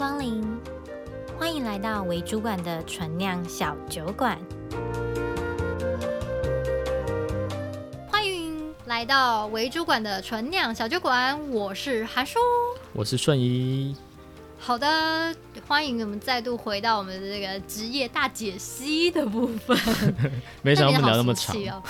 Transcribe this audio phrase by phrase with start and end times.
[0.00, 0.42] 光临，
[1.38, 4.38] 欢迎来到为主管的纯酿小酒馆。
[8.10, 12.38] 欢迎来到为主管的纯酿小酒馆，我是韩叔，
[12.94, 13.94] 我是顺一。
[14.58, 15.36] 好的，
[15.68, 19.76] 欢迎我们再度回到我们的这个职业大解析的部分。
[20.64, 21.82] 没想到我们聊那么长哦。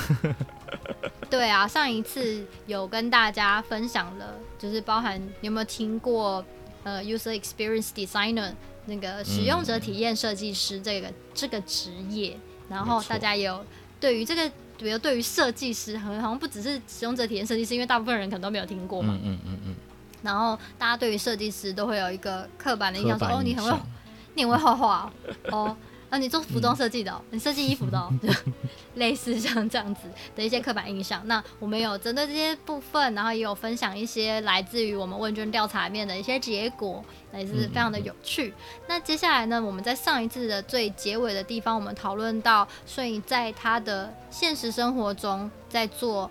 [1.31, 6.45] 对啊，上一次有跟大家分享了，就是包含你有没有听过？
[6.85, 8.53] 呃，user experience designer
[8.87, 12.37] 那个使用者体验设计师这个、嗯、这个职业，
[12.69, 13.65] 然后大家也有
[14.01, 19.19] 对于这个，比如对于设计师，好像不只是使用者体验设计师，因为大部分人可能都没有听过嘛。
[19.23, 19.75] 嗯嗯嗯，嗯
[20.23, 23.79] 然后大家对于设计师都会有一个刻板的印象说，说哦，你很会，
[24.35, 25.13] 你很会画画
[25.51, 25.77] 哦。
[26.11, 28.29] 啊，你做服装设计的、哦，嗯、你设计衣服的、哦，就
[29.01, 30.03] 类似像这样子
[30.35, 31.23] 的一些刻板印象。
[31.29, 38.53] 那我们有针对这些部分，然后也有分享一些来自于我们问卷调查里面的一些结果，也是非常的有趣。
[38.89, 46.29] 那接下来呢，我们在上一次的最结尾的地方，我们讨论到，所以在他的现实生活中，在做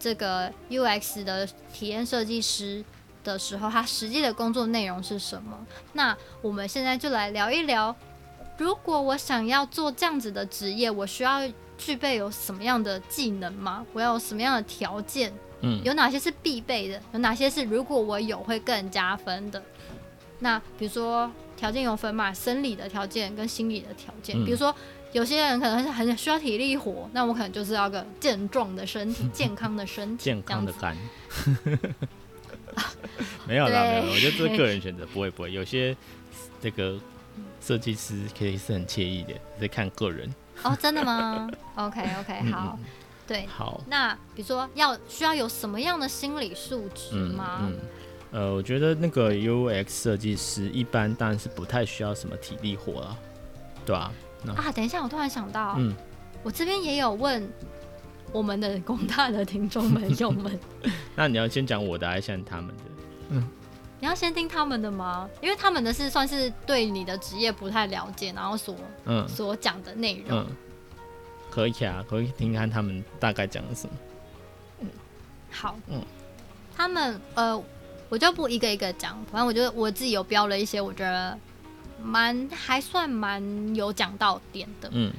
[0.00, 2.84] 这个 UX 的体验设计师
[3.22, 5.56] 的时候，他实际的工作内容是什么？
[5.92, 7.94] 那我们现在就来聊一聊。
[8.60, 11.40] 如果我想要做这样子的职业，我需要
[11.78, 13.86] 具备有什么样的技能吗？
[13.94, 15.32] 我要有什么样的条件？
[15.62, 17.00] 嗯，有哪些是必备的？
[17.14, 19.62] 有哪些是如果我有会更加分的？
[20.40, 24.36] 那比如说条件有分嘛，生理的条件跟心理的条件。
[24.36, 24.74] 嗯，比如说
[25.12, 30.94] 有些人可能是很需要体力活，那我可能就是要个健壮的身体、 健康的身体、健康的肝。
[33.48, 35.96] 没有啦，没有，我觉得这是个人选择，不会不会，有些
[36.60, 37.00] 这个。
[37.60, 40.32] 设计师可以是很惬意的，是看个人。
[40.62, 42.84] 哦，真的吗？OK OK，好，嗯、
[43.26, 43.80] 对，好。
[43.86, 47.60] 那比如说要需要有什么样的心理素质吗？
[47.62, 47.78] 嗯，
[48.32, 53.18] 嗯，呃，我觉得那个 UX 设计师一般当然是不太需要什么体力活了，
[53.86, 54.12] 对吧？
[54.48, 55.94] 啊，啊，等一下，我突然想到，嗯，
[56.42, 57.50] 我这边也有问
[58.32, 60.58] 我们的广大的听众朋友们。
[61.16, 62.84] 那你要先讲我的，还是先他们的？
[63.30, 63.48] 嗯。
[64.00, 65.28] 你要先听他们的吗？
[65.42, 68.74] 因为他们的是算是对你的职业不太了解，然后所
[69.04, 70.46] 嗯所讲的内容、嗯，
[71.50, 73.92] 可以啊，可以听看他们大概讲的什么。
[74.80, 74.88] 嗯，
[75.50, 76.02] 好，嗯，
[76.74, 77.62] 他们呃，
[78.08, 81.38] 我就不一个一个讲，反正我觉得我自己有标了一些，我觉得
[82.02, 85.12] 蛮还算蛮有讲到点的，嗯。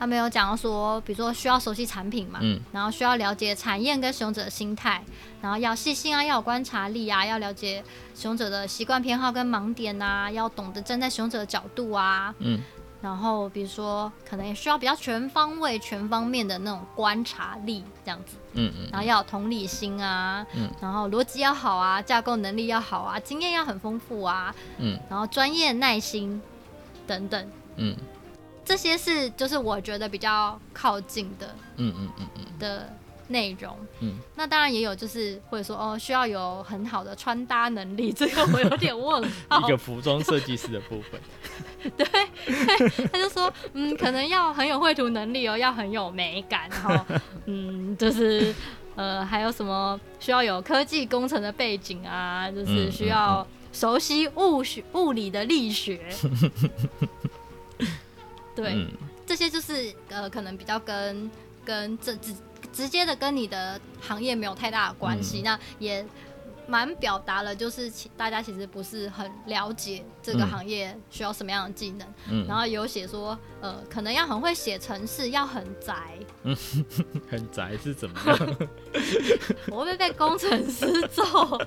[0.00, 5.04] 他没有讲到说，比如说需要熟悉产品嘛，嗯，然后需要了解产业跟使用者的心态，
[5.42, 7.84] 然后要细心啊，要有观察力啊，要了解
[8.14, 12.58] 使用者的习惯偏好跟盲点啊，要懂得站在使用者的角度啊，嗯，
[13.02, 26.40] 然后比如说可能也需要比较全方位、全方面的那种观察力这样子，嗯嗯，然后要有同理心啊，嗯，然后逻辑要好啊，架构能力要好啊，经验要很丰富啊，嗯，然后专业、耐心
[27.06, 27.46] 等等，
[27.76, 27.94] 嗯。
[28.70, 32.44] 这些是就是我觉得比较靠近的，嗯嗯嗯嗯。
[32.56, 32.88] 的
[33.26, 39.58] 内容，嗯，那当然也有就是或者说哦需要有很好的穿搭能力，这个我有点问号。
[39.66, 41.20] 一个服装设计师的部分，
[41.96, 42.06] 对，
[42.46, 47.04] 对，他就说嗯可能要很有绘图能力哦，要很有美感，然后
[47.46, 48.54] 嗯就是
[48.94, 56.00] 呃还有什么需要有科技工程的背景啊，就是需要熟悉物学物理的力学。
[58.54, 58.88] 对，嗯、
[59.26, 61.30] 这些就是呃，可能比较跟
[61.64, 62.34] 跟这直
[62.72, 66.06] 直接的跟你的行业没有太大的关系，嗯、那也
[66.66, 75.94] 蛮表达了，就是其大家其实不是很了解这个行业需要什么样的技能，嗯、然后有写说呃，可能要很会写程式，要很宅，
[76.44, 76.56] 嗯，
[77.28, 78.56] 很宅是怎么样？
[79.68, 81.58] 我会被工程师揍，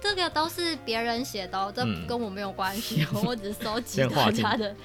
[0.00, 4.76] 这个都是别人写的、哦，这跟我没有关系，嗯、 我只是收集大家的。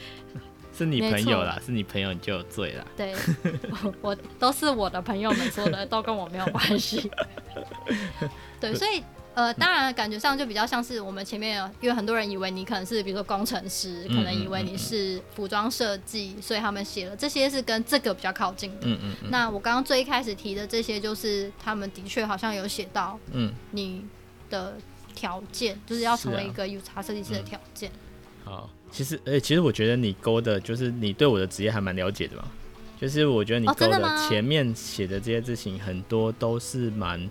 [0.77, 2.85] 是你朋友啦，是你朋友你就有罪了。
[2.97, 3.13] 对，
[3.83, 7.09] 我，我都是我的朋友们说的，都跟我没有关系。
[8.59, 9.01] 对，所以
[9.33, 18.87] 呃，当然感觉上就比较像是我们前面有，因为很多人以为你可能是比如说工程师，可能以为你是服装设计，所以他们写了这些是跟这个比较靠近的。
[18.87, 19.29] 嗯嗯，嗯。
[19.31, 24.05] 那我刚刚最一开始提的这些，就是他们的确好像有写到，嗯，你
[24.49, 24.75] 的
[25.13, 27.89] 条件就是要成为一个 UX 设计师的条件。
[28.45, 28.69] 嗯、好。
[28.95, 32.45] 其实，哎、欸，其实我觉得你勾的，就是你对我的职业还蛮了解的嘛。
[32.97, 37.29] 就是我觉得你勾的前面写的这些事情，很多都是蛮，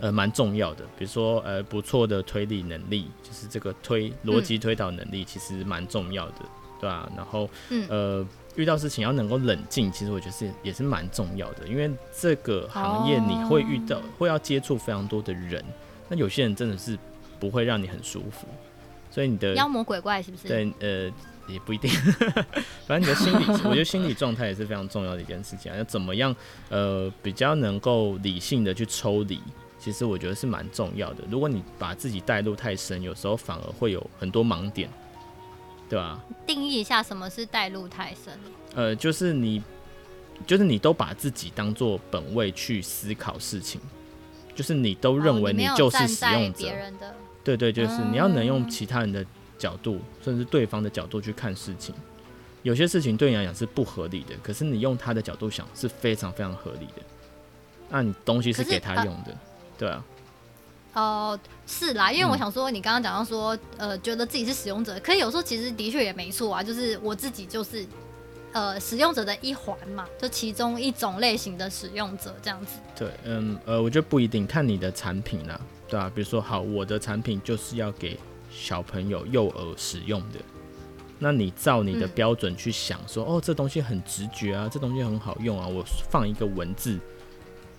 [0.00, 0.82] 呃，蛮重要的。
[0.98, 6.48] 比如说，呃，不错的推理能力，就是这个推逻辑推导能力，其实蛮重要的，嗯、
[6.80, 7.12] 对吧、啊？
[7.14, 7.50] 然后，
[7.90, 8.26] 呃，
[8.56, 15.62] 遇到事情要能够冷静，其实我觉得是也是蛮重要的，因为这个行业你会遇到，哦、会要接触非常多的人，
[16.08, 16.98] 那有些人真的是
[17.38, 18.48] 不会让你很舒服。
[19.14, 20.48] 所以你的妖魔鬼怪是不是？
[20.48, 21.12] 对，呃，
[21.46, 21.88] 也不一定。
[22.84, 25.78] 反正你的心理， 我觉得心理状态也是非常重要的一件事情啊。
[25.78, 26.34] 要怎么样，
[26.68, 29.40] 呃，比较能够理性的去抽离，
[29.78, 31.22] 其实我觉得是蛮重要的。
[31.30, 34.90] 如果你把自己带入太深，有时候反而会有很多盲点，
[35.88, 36.18] 对吧？
[36.44, 38.36] 定义一下什么是带入太深？
[38.74, 39.62] 呃，就是你，
[40.44, 43.80] 就是你都把自己当做本位去思考事情，
[44.56, 46.66] 就是你都认为你就是使用者。
[47.00, 47.14] 哦
[47.44, 49.24] 对对，就是你要能用其他人的
[49.58, 51.94] 角度，甚至对方的角度去看事情。
[52.62, 57.02] 有些事情对你来讲是不合理的，可是你用他的角度想是非常非常合理的。
[57.90, 59.38] 那你东西是给他用的，呃、
[59.78, 60.04] 对啊。
[60.94, 61.02] 哦、
[61.32, 67.84] 呃，是啦，因为我想说，你刚刚讲到说，呃，觉得自己是使用者，可是有时候其实的确也没错啊，就是我自己就是
[68.54, 72.78] 呃使用者的一环嘛，就其中一种类型的使用者这样子。
[72.96, 75.60] 对，嗯，呃，我觉得不一定看你的产品啦。
[75.88, 78.18] 对啊，比如说，好，我的产品就是要给
[78.50, 80.38] 小朋友、幼儿使用的。
[81.18, 86.98] 那你照你的标准去想说，说、嗯、哦，这东西很直觉啊，这东西很好用啊，我放一个文字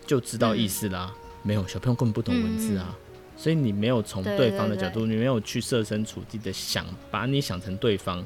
[0.05, 1.11] 就知道意思啦。
[1.13, 8.23] 嗯、没有，小朋友根本不懂文字啊，嗯、所以你没有从对方的角度，你没有去设身处地的想，把你想成对方，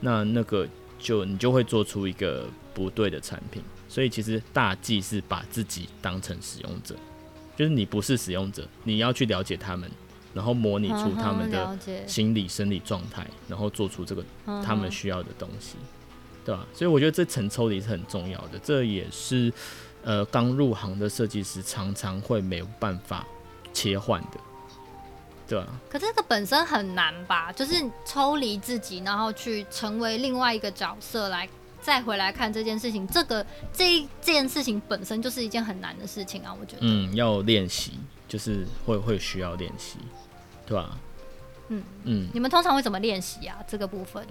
[0.00, 0.66] 那那个
[1.02, 3.62] 就你就会做出一个不对的产品。
[3.88, 6.94] 所以其实大忌是把自己当成使用者。
[7.54, 9.88] 就是你不是使用者，你要去了解他们，
[10.32, 14.24] 然后模拟出他们的心理生理状态，然后做出这个
[14.64, 15.74] 他们需要的东西，
[16.46, 16.66] 对吧？
[16.72, 19.52] 所以我觉得这层抽离是很重要的，这也是
[20.02, 23.26] 呃刚入行的设计师常常会没有办法
[23.74, 24.40] 切换的，
[25.48, 25.66] 对啊？
[25.88, 27.52] 可这个本身很难吧？
[27.52, 27.74] 就是
[28.04, 31.48] 抽离自己，然后去成为另外一个角色来。
[31.84, 36.78] 再回来看这件事情，这个这一件事情本身就是一件很难的事情啊，我觉得。
[36.82, 37.94] 嗯，要练习，
[38.28, 39.98] 就是会会需要练习，
[40.64, 40.96] 对吧？
[41.70, 43.58] 嗯嗯，你们通常会怎么练习啊？
[43.66, 44.24] 这个部分，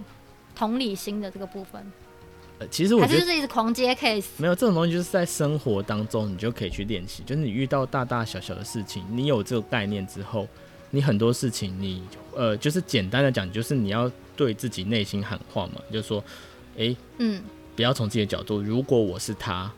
[0.56, 1.92] 同理心的这个部分。
[2.60, 4.28] 呃，其实我觉得就是一直狂接 case。
[4.38, 7.22] 没有这种东西，就是在生活当中你就可以去练习。
[7.24, 10.48] 就是你遇到大大小小的事情，你有这个概念之后，
[10.92, 12.04] 你很多事情你
[12.36, 16.24] 呃，就是简单的讲，就是你要对自己内心喊话嘛，就是说。
[16.78, 17.44] 哎，欸、嗯，
[17.76, 18.62] 不要从自己的角度。
[18.62, 19.70] 如果我是他，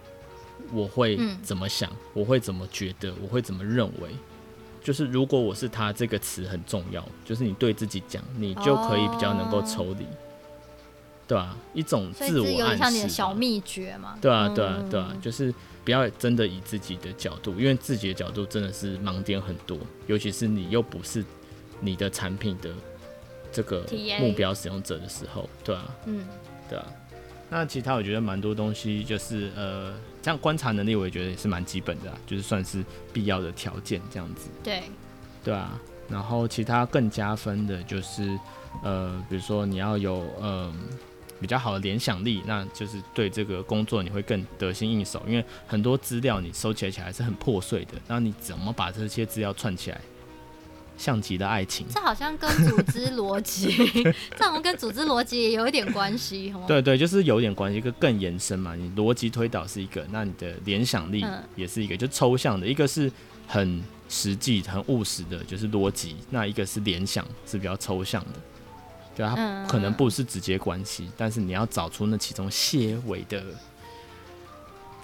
[0.72, 1.90] 我会怎么想？
[1.90, 3.12] 嗯、我会怎么觉得？
[3.20, 4.12] 我会怎么认为？
[4.84, 7.04] 就是如果我是他，这个词很重要。
[7.26, 10.18] 就是你对自己讲，你就可以比较能够抽离，哦、
[11.28, 11.58] 对吧、啊？
[11.74, 14.16] 一种自我暗示，像你的小秘诀嘛。
[14.22, 15.52] 对啊，对啊，对啊，就是
[15.84, 19.78] 不要真的以自己的角度，因为自己的角度真的是盲点很多，
[20.08, 21.24] 尤其是你又不是
[21.80, 22.72] 你的产品的
[23.52, 23.86] 这个
[24.20, 26.26] 目标使用者的时候，对啊，嗯。
[26.70, 26.86] 对啊，
[27.50, 34.50] 那其他我觉得蛮多东西就是呃，这样观察能力我也觉得也是蛮基本的，就是算是必要的条件这样子。
[34.64, 34.84] 对，
[35.44, 35.78] 对啊，
[36.08, 38.40] 然后其他更加分的就是
[38.82, 40.74] 呃，比如说你要有呃
[41.40, 50.00] 比较好的联想力，那就是对这个工作你会更得心应手，因为很多资料你收起来起来是很破碎的，那你怎么把这些资料串起来？
[50.96, 53.68] 像极了爱情，这好像跟组织逻辑，
[54.38, 58.76] 这好像跟组织逻辑也有一点关系，对对，就是有点关系，一个更延伸嘛。
[58.76, 61.26] 你逻辑推导是一个，那你的联想力
[61.56, 63.12] 也是一个，嗯、就抽象的，一个是
[63.48, 68.40] 很实际、很务实的，就是逻辑；那一个是联想，是比较抽象的，
[69.16, 73.44] 对它可能不是直接关系，嗯、但是你要找出那其中些微的。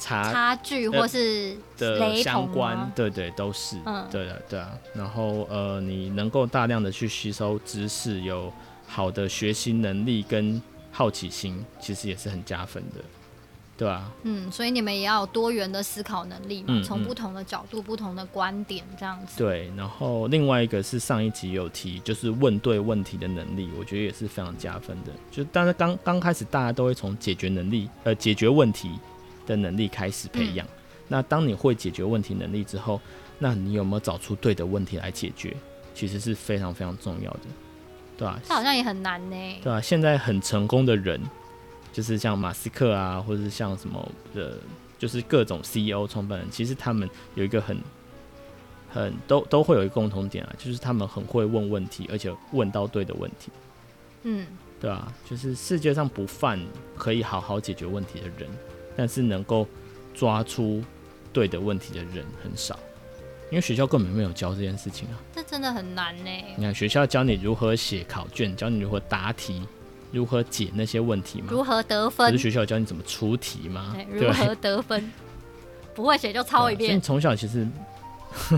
[0.02, 4.72] 差差距或是的相关，对对都是，嗯，对的对啊。
[4.94, 8.50] 然后呃，你能够大量的去吸收知识，有
[8.88, 13.02] 好的学习能力跟好奇心，其实也是很加分的，
[13.80, 14.12] 对啊。
[14.22, 19.38] 嗯，所以你们也要有多元的思考能力嘛，从、嗯嗯、不同的角度、不同的观点这样子。
[19.38, 25.12] 对，然后另外一个是上一集有提，就是问对问题的能力，我觉得也是非常加分的。
[25.32, 28.92] 就但是刚刚开始，大家都会从解决能力，呃，解决问题。
[29.48, 30.70] 的能力开始培养，嗯、
[31.08, 33.02] 那当你会解决问题能力之后，
[33.40, 35.58] 那你有没有找出对的问题来解决？
[35.96, 37.40] 其实是非常非常重要的，
[38.16, 38.42] 对吧、啊？
[38.48, 39.82] 这好像也很难呢，对、啊？
[39.82, 41.20] 现在很成功的人，
[42.00, 44.58] 就是像马斯克啊，或者是像什么的，
[44.98, 47.78] 就是各种 CEO 创办人，其实他们有一个很
[48.90, 53.52] 很都都会有一个共同点啊，就是他们很会问问题，而且问到对的问题。
[54.24, 54.48] 嗯，
[54.80, 56.58] 对啊，就是世界上不犯
[56.96, 58.50] 可以好好解决问题的人。
[58.96, 59.68] 但是能够
[60.14, 60.82] 抓出
[61.34, 62.80] 对的问题的人很少，
[63.52, 65.20] 因为学校根本没有教这件事情啊。
[65.36, 66.32] 这真的很难呢。
[66.56, 69.62] 你看学校教你如何写考卷，教你如何答题，
[70.12, 71.48] 如何解那些问题吗？
[71.52, 72.38] 如何得分？
[72.38, 73.96] 学校教你怎么出题吗？
[73.96, 75.12] 对，如何得分？
[75.96, 76.90] 不会写就抄一遍。
[76.90, 77.68] 所以你从小其实，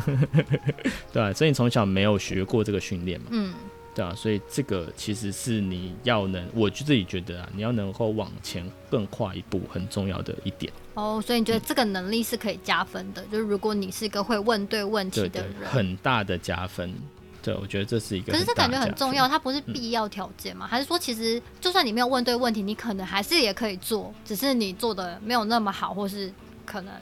[1.12, 3.27] 对啊，所以你从小没有学过这个训练嘛？
[3.31, 3.53] 嗯。
[3.93, 10.72] 对啊，所以这个其实是你要能，我就自己觉得啊，你要能够往前更跨一步，很重要的一点。
[10.93, 13.22] 哦，所以你觉得这个能力是可以加分的？
[13.24, 16.93] 嗯、就是如果你是一个会问对问题的人，很大的加分。
[17.41, 18.31] 对，我觉得这是一个。
[18.31, 20.65] 可是这感觉很重要，它不是必要条件吗？
[20.65, 26.31] 嗯、还是说，其实就算你没有问对问题，你可能还是也可以做，只是你做的没有那么好，或是
[26.65, 26.93] 可能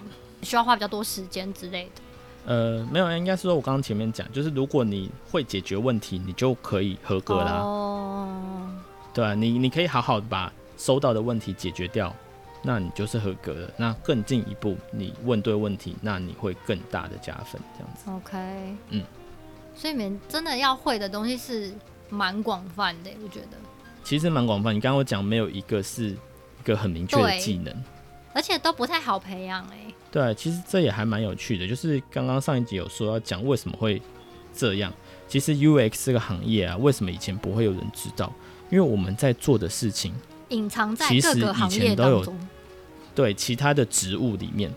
[0.41, 2.01] 需要花比较多时间之类的。
[2.45, 7.59] 呃，没有，应该是说我刚刚前面讲，就是如果你会解决问题，你就可以合格啦。
[7.59, 8.69] 哦。
[9.13, 12.15] 对啊，你你可以好好的把收到的问题解决掉，
[12.63, 13.73] 那你就是合格的。
[13.75, 18.09] 那更进一步，你问对问题，那你会更大的加分，这样子。
[18.09, 18.75] OK。
[18.89, 19.03] 嗯。
[19.79, 21.71] 所以你们真的要会的东西是
[22.09, 23.57] 蛮广泛的，我觉得。
[24.03, 27.73] 其实蛮广泛，你刚刚我讲没有一个是一个很明确的技能。
[28.33, 29.93] 而且都不太好培养哎。
[30.11, 34.01] 对，其实这也还蛮有趣的，就是刚刚上一集有说要讲为什么会
[34.53, 34.91] 这样。
[35.29, 38.33] 其实 UX 这个行业啊，为什么以前不会有人知道？
[38.69, 40.13] 因为我们在做的事情
[40.49, 42.35] 隐藏在各个行业都有。
[43.15, 44.69] 对，其他的职务里面，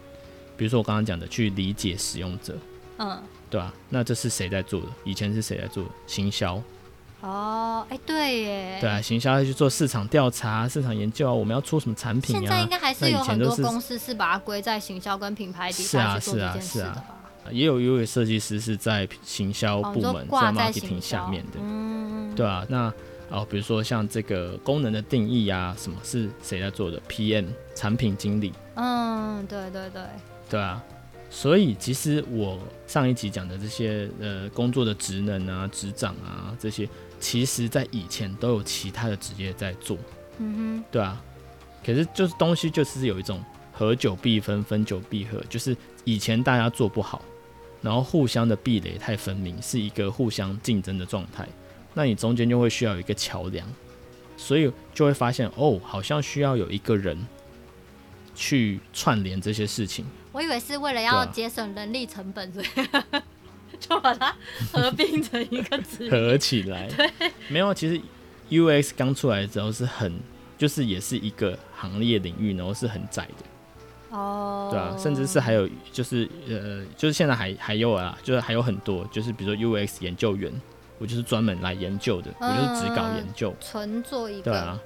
[0.57, 2.57] 比如说我刚刚讲的去理解使用者，
[2.99, 3.71] 嗯，对吧？
[3.91, 4.87] 那这是谁在做的？
[5.05, 5.91] 以前是谁在做的？
[6.07, 6.61] 行销。
[7.21, 12.41] 哦，哎，对耶，对啊，行销要去做市场调查、市场研究啊，我们要出什么产品啊？
[12.41, 16.95] 现在应该还是有很多公司是把它归在行销跟品牌底下去做这件事的吧？
[16.95, 17.05] 是啊，
[17.45, 22.93] 是啊，也有一位设计师是在行销部门，在 marketing 下面的，嗯，对啊，那
[23.29, 30.03] 哦，比如说像这个功能的定义啊，什么是谁在做的？PM 产品经理，嗯，对对对，
[30.49, 30.83] 对啊。
[31.35, 36.87] 所以其实我上一集讲的这些呃工作的职能啊、职掌啊这些，
[37.19, 39.97] 其实在以前都有其他的职业在做，
[40.37, 41.21] 嗯哼，对啊。
[41.85, 45.75] 可是就是东西就是有一种合久必分，分久必合，就是
[46.05, 47.23] 以前大家做不好，
[47.81, 51.49] 然后互相的壁垒太分明，是一个互相竞争的状态。
[51.95, 53.67] 那你中间就会需要有一个桥梁，
[54.37, 57.19] 所以就会发现哦，好像需要有一个人
[58.35, 60.05] 去串联这些事情。
[60.33, 62.67] 我以为是为了要节省人力成本，所以
[63.79, 64.35] 就把它
[64.73, 66.89] 合并成一个词合起来。
[66.89, 67.11] 对，
[67.49, 68.01] 没有，其实
[68.49, 70.21] UX 刚出来的时候是很，
[70.57, 74.17] 就是也是一个行业领域，然后是很窄的。
[74.17, 74.69] 哦。
[74.71, 80.51] 对啊，甚至是还有就是呃，就是现在还还有啊，就是还有很多，就是比如说 UX 研究员，
[80.99, 84.51] 我就是专门来研究的，嗯、我就是只搞研究，纯做一个。
[84.51, 84.79] 对啊。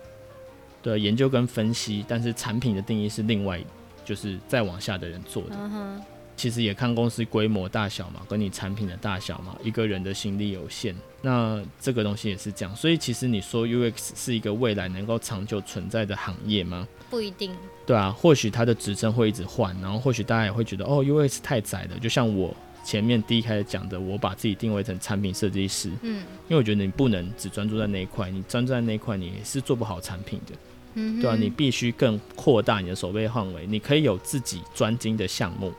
[0.86, 3.60] 对，研究跟分析，但是产品的定义是另外。
[4.04, 6.00] 就是再往下的人做的，uh-huh.
[6.36, 12.76] 其实也看公司规模大小嘛，跟你产品的大小嘛，一个人的心力有限，那这个东西也是这样。
[12.76, 16.86] 所以其实你说 UX 是一个未来能够长久存在的行业吗？
[17.10, 17.50] 不一定。
[17.84, 21.98] 对啊，或许它的职称会一直换，然后或许大家也会觉得哦，UX 太窄了。
[21.98, 30.52] 就像我前面第一开始讲的，我把自己定位成产品设计师，嗯，因为我觉得你不能只专注在那一块，你专注在那一块，你是做不好产品的。
[30.98, 33.66] 嗯、对啊，你必须更扩大你的守备范围。
[33.66, 35.70] 你可以有自己专精的项目，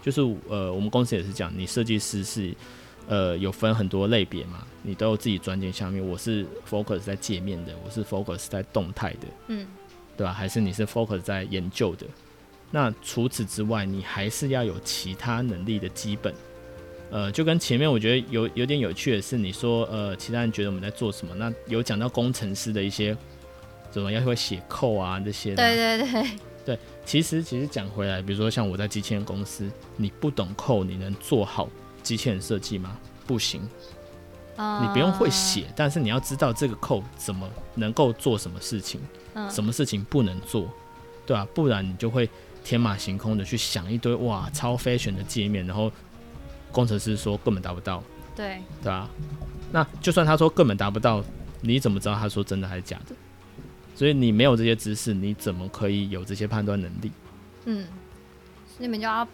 [0.00, 2.54] 就是呃，我们公司也是讲，你设计师是
[3.08, 6.08] 呃有分很多类别嘛，你都有自己专精项目。
[6.08, 9.66] 我是 focus 在界面的，我是 focus 在动态的，嗯，
[10.16, 10.32] 对吧？
[10.32, 12.06] 还是你是 focus 在研究的？
[12.70, 16.32] 那除此之外，你还是要有其他能力的基本。
[17.10, 21.34] 呃，就跟前面我觉得有有点有趣的是，你说呃，其他人觉得我们在做什么？
[21.34, 23.16] 那有讲到工程师的一些。
[23.90, 25.56] 怎么要会写扣啊这些的？
[25.56, 26.30] 对对对
[26.64, 31.68] 对，其实其实讲回来，比如说像我在机器人公司，你不懂扣，你能做好
[32.02, 32.96] 机器人设计吗？
[33.26, 33.62] 不行。
[34.56, 34.82] Uh...
[34.82, 39.00] 你不用会写，但是你要知道这个扣怎么能够做什么事情
[39.34, 39.50] ，uh...
[39.50, 40.68] 什么事情不能做，
[41.24, 41.48] 对吧、啊？
[41.54, 42.28] 不然你就会
[42.62, 45.90] 天马行空的去想一堆哇超 fashion 的界面，然后
[46.70, 48.02] 工程师说根本达不到，
[48.36, 49.10] 对对吧、啊？
[49.72, 51.24] 那就算他说根本达不到，
[51.62, 53.14] 你怎么知道他说真的还是假的？
[54.00, 57.12] 所以你没有这些知识，你怎么可以有这些判断能力？
[57.66, 57.86] 嗯，
[58.78, 59.28] 你们就要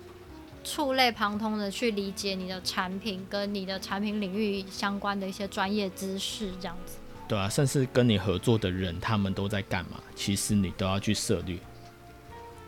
[0.64, 6.96] 触类旁通的去理解你的产品跟你的产品领域相关的一些专业知识，这样子。
[7.28, 10.00] 对啊，甚至跟你合作的人他们都在干嘛？
[10.16, 11.56] 其实你都要去涉猎。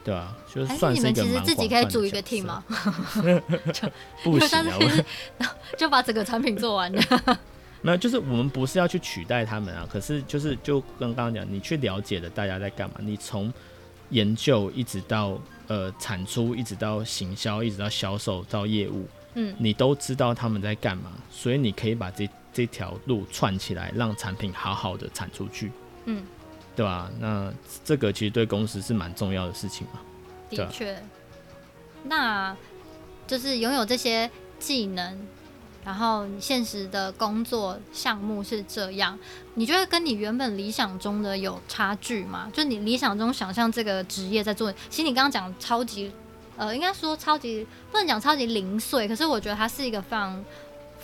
[0.04, 2.62] 对啊，就是算是你们其实自己可以组一个 team 吗？
[4.22, 4.56] 不行
[5.38, 7.02] 啊， 就把整个产品做完了。
[7.80, 13.52] 没有，就是我们不是要去取代他们啊，可是就是就跟刚刚讲，你去了解了大家在干嘛，你从
[14.10, 25.70] 研究一直到呃产出，一直到行销，一直到销售到业务，嗯，你都知道他们在干嘛，所以你可以把这这条路串起来，让产品好好的产出去，
[26.06, 26.24] 嗯，
[26.74, 27.10] 对吧？
[27.20, 27.52] 那
[27.84, 30.00] 这个其实对公司是蛮重要的事情嘛，
[30.50, 31.00] 的确，
[32.02, 32.56] 那
[33.26, 35.16] 就是拥有这些技能。
[35.88, 39.18] 然后你现实的工作项目是这样，
[39.54, 42.50] 你觉得跟你原本理想中的有差距吗？
[42.52, 46.12] 就你理想中想象这个职业在做，其实你刚刚讲超级，
[46.58, 50.44] 呃，应该说超级不能讲超级零碎，可是我觉得它是一个非常。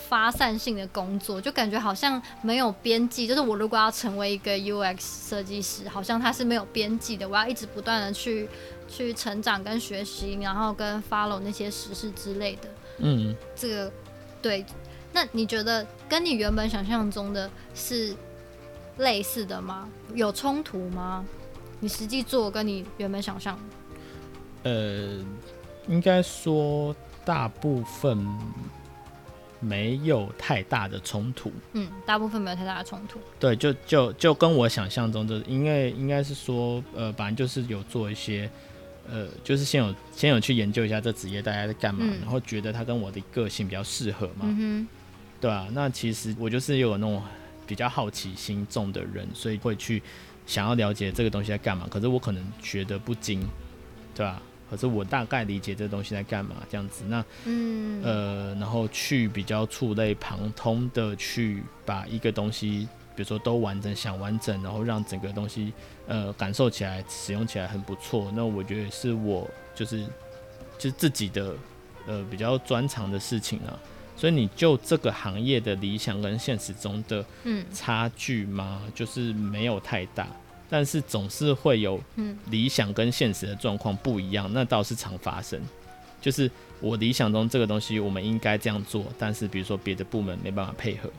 [0.08, 3.26] 发散性的工作，就感觉好像没有边际。
[3.26, 7.26] 就是我如果要成为一个 UX 设计师，好像它是没有边际的。
[7.26, 8.46] 我要一直不断的去
[8.86, 12.68] 去成长跟学习，然后跟 follow 那些实事之类的。
[12.98, 13.90] 嗯，这个
[14.44, 14.64] 对。
[15.10, 18.14] 那你觉得跟你原本想象中的是
[18.98, 19.88] 类似的吗？
[20.14, 21.24] 有冲突吗？
[21.80, 23.58] 你实际做跟你原本想象？
[24.64, 25.16] 呃，
[25.88, 28.28] 应该说大部分。
[29.60, 33.18] 没有太大的冲突，嗯，大部分没有太大的冲突。
[33.40, 38.50] 对，就就就跟我想象中的，因为应该是说，呃，反正就是有做一些，
[39.10, 44.86] 呃，就是先有先有去研究一下这职业大家在干嘛，嗯，然后觉得他跟我的个性比较适合嘛，嗯，
[45.40, 47.22] 对啊，那其实我就是有那种
[47.66, 50.02] 比较好奇心重的人，所以会去
[50.46, 51.86] 想要了解这个东西在干嘛。
[51.90, 53.46] 可是我可能学得不精，
[54.14, 54.40] 对吧？
[54.70, 65.72] 可是我大概理解这东西在干嘛，这样子，那嗯呃，然后去比较触类旁通的去把一个东西，比如说都完整想完整，然后让整个东西
[66.06, 68.30] 呃感受起来、使用起来很不错。
[68.34, 70.04] 那我觉得是我就是
[70.78, 71.54] 就是自己的
[72.06, 73.78] 呃比较专长的事情啊。
[74.16, 78.82] 所以你就这个行业的理想跟现实中的嗯差距吗？
[78.94, 80.28] 就是没有太大。
[80.70, 82.00] 但是总是会有
[82.46, 85.60] 理想跟现实的状况不一样，那倒是常发生。
[86.20, 91.10] 就是我理想中这个东西我们应该这样做，但是比如说别的部门没办法配合，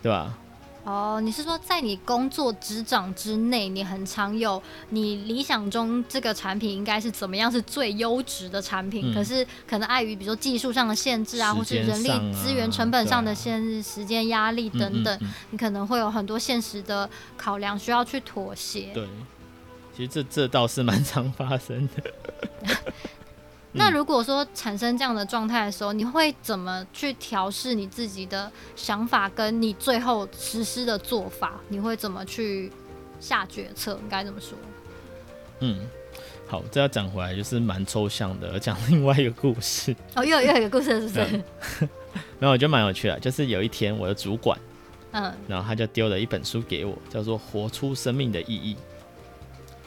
[0.00, 0.38] 对吧？
[0.82, 18.90] 哦，你是说在你工作职掌之内，你很常有你理想中这个产品应该是怎么样是最优质的产品，嗯、可是可能碍于比如说技术上的限制啊，啊或是人力资源成本上的限制、啊、时间压力等等，嗯嗯嗯、你可能会有很多现实的考量需要去妥协。
[18.94, 19.06] 对，
[19.94, 22.74] 其实这这倒是蛮常发生的。
[23.72, 31.60] 那如果说产生这样的状态的时候，你会怎么去调试你自己的想法，跟你最后实施的做法？
[31.68, 32.72] 你会怎么去
[33.20, 33.92] 下决策？
[34.02, 34.58] 应该怎么说？
[35.60, 35.86] 嗯，
[36.48, 39.94] 好，这要讲回来就是蛮抽象的，讲 另外一个故事。
[40.14, 41.44] 哦，又有又有一个故事，是不是？
[42.40, 44.58] 没有我觉得蛮有趣的，就是有一天我的主管，
[45.12, 48.74] 嗯，然后他就丢了一本书给我，叫做《活出生命的意义》。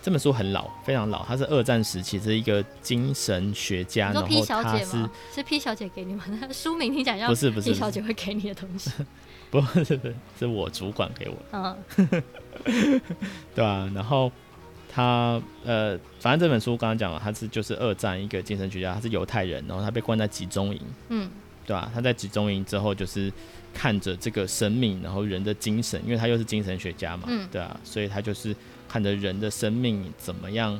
[0.04, 8.92] 这本书很老，非常老，它是二战时期是一个精神学家，然后他是是 P 小姐给你们的 书名，听起来像不是不是 P 小姐会给你的东西，
[9.50, 13.02] 不是不是，是我主管给我的，嗯，
[13.56, 14.30] 对啊，然后
[14.94, 21.30] 他呃，反正这本书刚刚讲了，他是就是二战一个精神学家，他是犹太人，然后他被关在集中营，嗯，
[21.66, 21.90] 对吧？
[21.94, 23.32] 他在集中营之后就是
[23.74, 28.54] 看着这个生命，然后人的精神，因为他又是精神学家嘛，嗯，对啊，所以他就是。
[28.94, 30.80] 看着人的生命怎么样，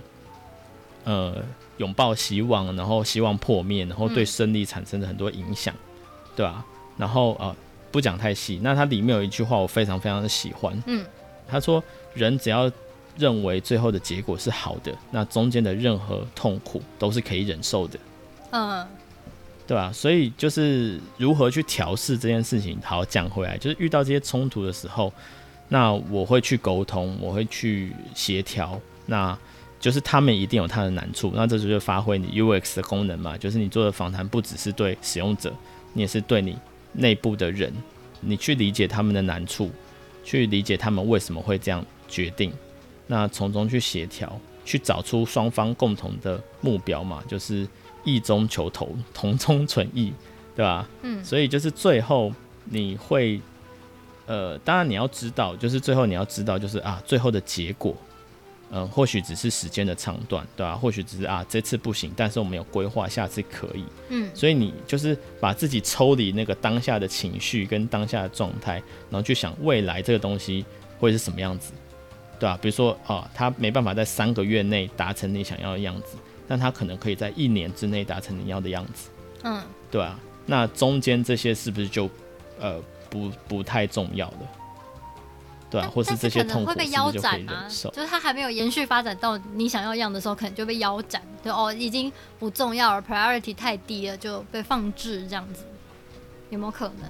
[1.04, 1.44] 呃，
[1.78, 6.66] 拥抱希望，然后希望破灭，然后对生理产生了很多影响，嗯、对吧、啊？
[6.96, 7.56] 然后呃，
[7.92, 8.60] 不讲太细。
[8.62, 11.04] 那它里面有一句话我非常非常的喜欢，嗯，
[11.48, 12.72] 他说人只要
[13.18, 18.00] 认为最后的结果是好的，那中间的任何痛苦都是可以忍受的，
[18.52, 18.86] 嗯，
[19.66, 19.92] 对吧、啊？
[19.92, 22.78] 所以就是如何去调试这件事情。
[22.84, 25.12] 好，讲回来，就是遇到这些冲突的时候。
[25.74, 29.36] 那我会去沟通，我会去协调，那
[29.80, 35.52] 就是他们一定有他的难处，那这就是发挥你 UX 的功能嘛，就是你做的访谈不只是对使用者，
[35.94, 36.56] 你也是对你
[36.92, 37.74] 内部的人，
[38.22, 39.72] 你去理解他们的难处，
[40.24, 42.54] 去理解他们为什么会这样决定，
[43.08, 47.68] 那从中去协调，去找出双方共同的目标嘛，就是
[48.04, 50.14] 异中求同，同中存异，
[50.56, 50.88] 对吧？
[51.02, 52.32] 嗯，所以就是最后
[52.66, 53.42] 你会。
[54.26, 57.94] 呃，当然你要知道，就是最后你要知道，就是啊，最后的结果，
[58.72, 60.76] 嗯、呃，或许只是时间的长短，对吧、啊？
[60.76, 63.84] 或许只是啊，这次不行，但是我们有规划，下次可以。
[64.08, 68.76] 嗯，所以你就是把自己抽离那个当下的情绪跟当下的状态，
[69.10, 70.66] 然后去想未来这个东西
[70.98, 71.74] 会是什么样子，
[72.40, 72.60] 对吧、啊？
[72.62, 76.16] 比如说啊，他没办法在三个月内达成你想要的样子，
[76.48, 79.10] 但他可能可以在一年之内达成你要的样子。
[79.44, 80.18] 嗯，对啊。
[80.46, 82.10] 那中间这些是不是就
[82.60, 82.82] 呃？
[83.14, 84.38] 不不太重要的，
[85.70, 87.92] 对啊，或是这些痛苦就可以忍受？
[87.92, 95.64] 就是它还没有延续发展到你想要样的时候，可能就被腰斩，就哦，已经不重要了，priority 太低了，就被放置这样子，
[96.50, 97.08] 有没有可能？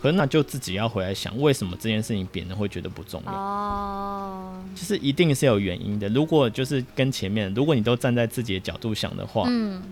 [0.00, 3.32] 可是那就自己要回来想，为什么这件事情别人会觉得不重要？
[3.32, 6.08] 哦，就是一定是有原因的。
[6.08, 9.82] 如果就是跟前面，如果你都站在自己的角度想的话，嗯，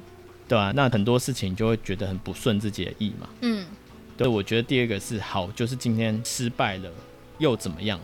[0.47, 3.67] 对啊，那很多事情就会觉得很不顺自己的意嘛，嗯。
[4.21, 6.91] 对，我觉得第二个是好，就是今天失败了
[7.39, 7.99] 又怎么样？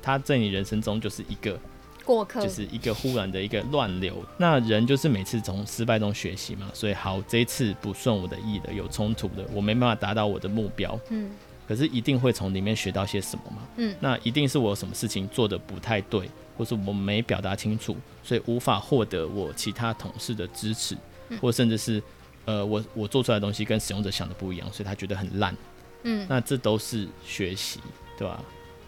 [0.00, 1.60] 他在你人生中就是一个
[2.02, 4.24] 过客，就是一个忽然的一个乱流。
[4.38, 10.98] 那人就是每次从失败中学习嘛，所以好，这一次不顺我的意的，有冲突的，我没办法达到我的目标。
[11.10, 11.30] 嗯。
[11.68, 13.58] 可是一定会从里面学到些什么嘛？
[13.76, 13.94] 嗯。
[14.00, 20.96] 那一定是我有什么事情做的不太对，或是我没表达清楚，所以无法获得我其他同事的支持，
[21.28, 22.02] 嗯、或甚至是
[22.44, 25.56] 呃，我我做出来的东西跟使用者想的不一样，所以他觉得很烂。
[26.02, 26.26] 嗯。
[26.28, 27.80] 那这都是学习，
[28.16, 28.42] 对吧？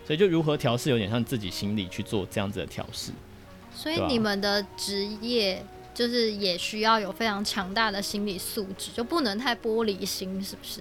[0.07, 3.13] 所以就如何调试，有点像自己心里去做这样子的调试。
[3.75, 10.81] 所以你们的职业就是也需要有非常强大的心理素质，就不能太玻璃心，是不是？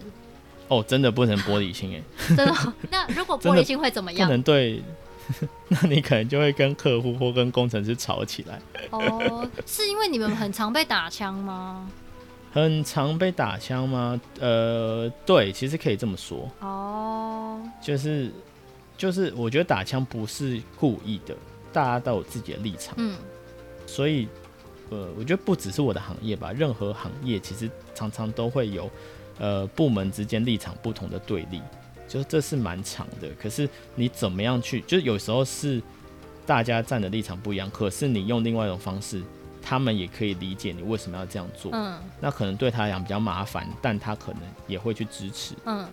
[0.67, 2.01] 哦，真的不能玻璃心哎。
[2.36, 2.73] 真的？
[2.89, 4.27] 那如果 玻璃心会怎么样？
[4.27, 4.82] 不能对，
[5.69, 8.60] 那你可能就会跟客户或跟工程师吵起来。
[8.89, 11.89] 哦，是因为你们很常被打枪吗？
[12.51, 14.19] 很常被打枪吗？
[14.39, 16.49] 呃，对，其实可以这么说。
[16.59, 18.31] 哦，就是。
[18.99, 21.33] 就是我觉得打枪不是故意的，
[21.71, 22.93] 大家都有自己的立场。
[22.97, 23.15] 嗯，
[23.88, 24.27] 所以，
[24.89, 28.91] 呃，我觉得不只是我的行业吧，任何行业其实常常都会有，
[29.39, 31.62] 呃，部门之间立场不同的对立，
[32.09, 33.29] 就这是蛮长的。
[33.41, 35.81] 可是你怎么样去，就是有时候是
[36.45, 39.21] 大家站的立场不一样，可是你用另外一种方式，
[39.61, 41.71] 他们也可以理解你为什么要这样做。
[41.73, 45.53] 嗯，那可能对他来讲比较麻烦，但他可能也会去支持。
[45.65, 45.87] 嗯，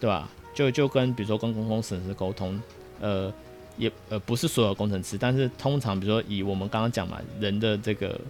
[0.00, 0.28] 对吧？
[0.54, 2.60] 就就跟比如说跟工程师沟通，
[3.00, 3.32] 呃，
[3.78, 8.20] 也呃不是所有工程师，但是通常比如说以我们刚刚讲嘛，人的这个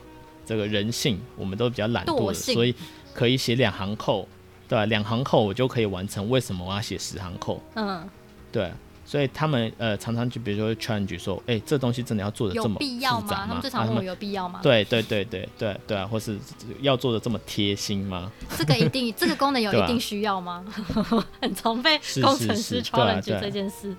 [0.47, 2.75] 这个人性，我们都比较懒惰的，所以
[3.13, 4.29] 可以写两行扣，
[4.69, 4.87] 对吧？
[4.87, 7.61] 两行扣我就可以完成，为什么我要写十行扣？
[7.75, 8.09] 嗯，
[8.53, 8.71] 对。
[9.13, 12.79] 所以他们呃常常就比如说 challenge 说，哎、欸，这东西真的要做的这么？
[12.79, 13.45] 必要吗？
[13.47, 14.61] 他们最常问我有必要吗？
[14.63, 16.39] 对对对对对对啊，或是
[16.81, 18.33] 要做的这么贴心吗？
[18.57, 20.65] 这个一定，这个功能有 一定需要吗？
[21.11, 23.95] 啊、 很常被工程师 challenge 这件事。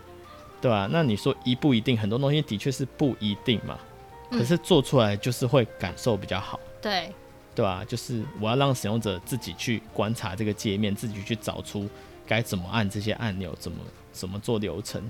[0.60, 3.78] 对啊，那你说一不一定，很多东西的确是不一定嘛。
[4.32, 6.60] 可是做出来就是会感受比较好。
[6.82, 7.14] 对、嗯。
[7.54, 11.88] 对啊，就是我要让使用者自己去观察这个界面，自己去找出
[12.26, 13.78] 该怎么按这些按钮，怎么。
[14.14, 15.04] 怎么做流程？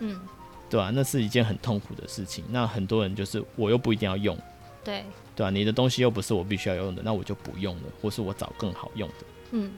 [0.00, 0.20] 嗯，
[0.68, 0.92] 对吧、啊？
[0.94, 2.44] 那是一件很痛苦的事情。
[2.50, 4.36] 那很多人就是我又不一定要用，
[4.84, 5.02] 对
[5.34, 5.50] 对吧、啊？
[5.50, 9.14] 你的东西又不是我必须要用的，那我就不用了，或是我找更好用的。
[9.52, 9.72] 嗯，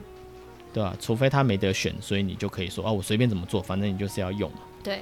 [0.73, 0.97] 对吧、啊？
[0.99, 4.59] 除非他没得选，所以你就可以说啊，我随便怎么做，反正你就是要用嘛。
[4.83, 5.01] 对，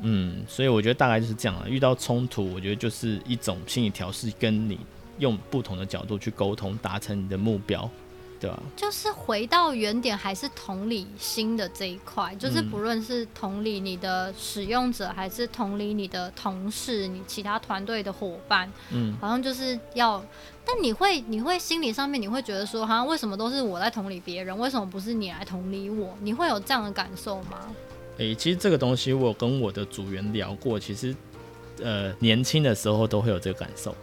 [0.00, 1.68] 嗯，所以我觉得大概就是这样了。
[1.68, 4.78] 遇到冲突，我觉得就是一种心理调试，跟你
[5.18, 7.88] 用不同的角度去沟通，达成你的目标。
[8.40, 20.24] 对啊，就是回到原点，还是同理心的这一块，就是不论是同理你的使用者，还是同理你的同事、你其他团队的伙伴，嗯，好像就是要，
[20.64, 26.16] 但你会，你会心理上面，你会觉得说，好像为什么都是我在同理别人，为什么不是你来同理我？
[26.22, 27.68] 你会有这样的感受吗？
[28.16, 31.14] 诶、欸，其实这个东西我有跟我的组员聊过，其实，
[31.82, 33.94] 呃，年轻的时候都会有这个感受。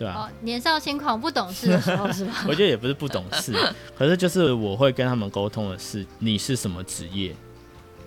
[0.00, 2.46] 对啊，哦，年少轻狂不懂事的 时候是吧？
[2.48, 3.52] 我觉得也不是不懂事，
[3.94, 7.36] 可是就是我会跟他们沟通的是，你是什么职业？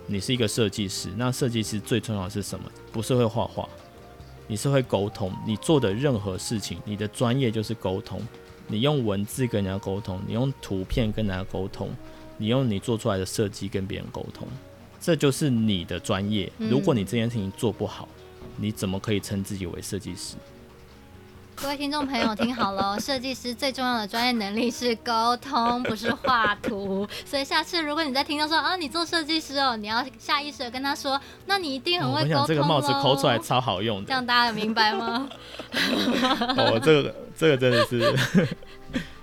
[0.08, 2.66] 你是一个设计师，那设计师最重要的是什么？
[2.92, 3.70] 不是会画画，
[4.48, 5.32] 你是会沟通。
[5.46, 8.20] 你做的任何事情，你的专业就是沟通。
[8.66, 11.92] 你用文字跟人家沟通，你用图片跟人家沟通，
[12.38, 14.48] 你用你做出来的设计跟别人沟通，
[15.00, 16.52] 这就是你的专业。
[16.58, 18.10] 如果你这件事情做不好，
[18.58, 20.36] 你怎么可以称自己为设计师？
[21.56, 27.08] 各位听众朋友，听好了， 设计师最重要的专业能力是沟通，不是画图。
[27.26, 32.34] 所以下次如果你在听到说啊，你做设计师哦，你要下意识的跟他说，那你一定很会沟通。
[32.34, 35.30] 我想这个帽子抠出来超好用的，这样大家有明白吗？
[36.58, 38.48] 哦，这个这个真的是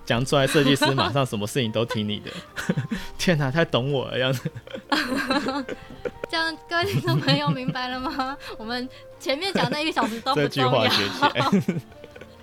[0.07, 2.31] 讲出来，设计师马上什么事情都听你的。
[3.19, 4.51] 天哪，太懂我了样子。
[6.31, 8.37] 这样各位听众朋友明白了吗？
[8.57, 8.89] 我们
[9.19, 10.91] 前面讲那一个小时都不重要。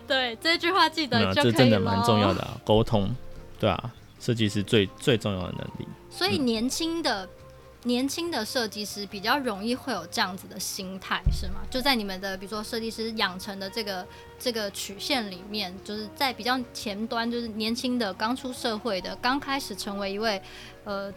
[0.08, 1.52] 对，这句话记得就可以了。
[1.52, 3.13] 这真的蛮重要的啊，沟通，
[3.60, 5.88] 对啊，设计师最最重要的能力。
[6.10, 7.30] 所以年轻的、嗯、
[7.84, 11.56] 年轻的设计师比较容易会有这样子的心态，是吗？
[11.70, 14.06] 就在你们的比如说设计师养成的这个
[14.39, 20.41] 这个曲线里面，就是在比较前端，就是年轻的刚出社会的，刚开始成为一位
[20.86, 21.13] 呃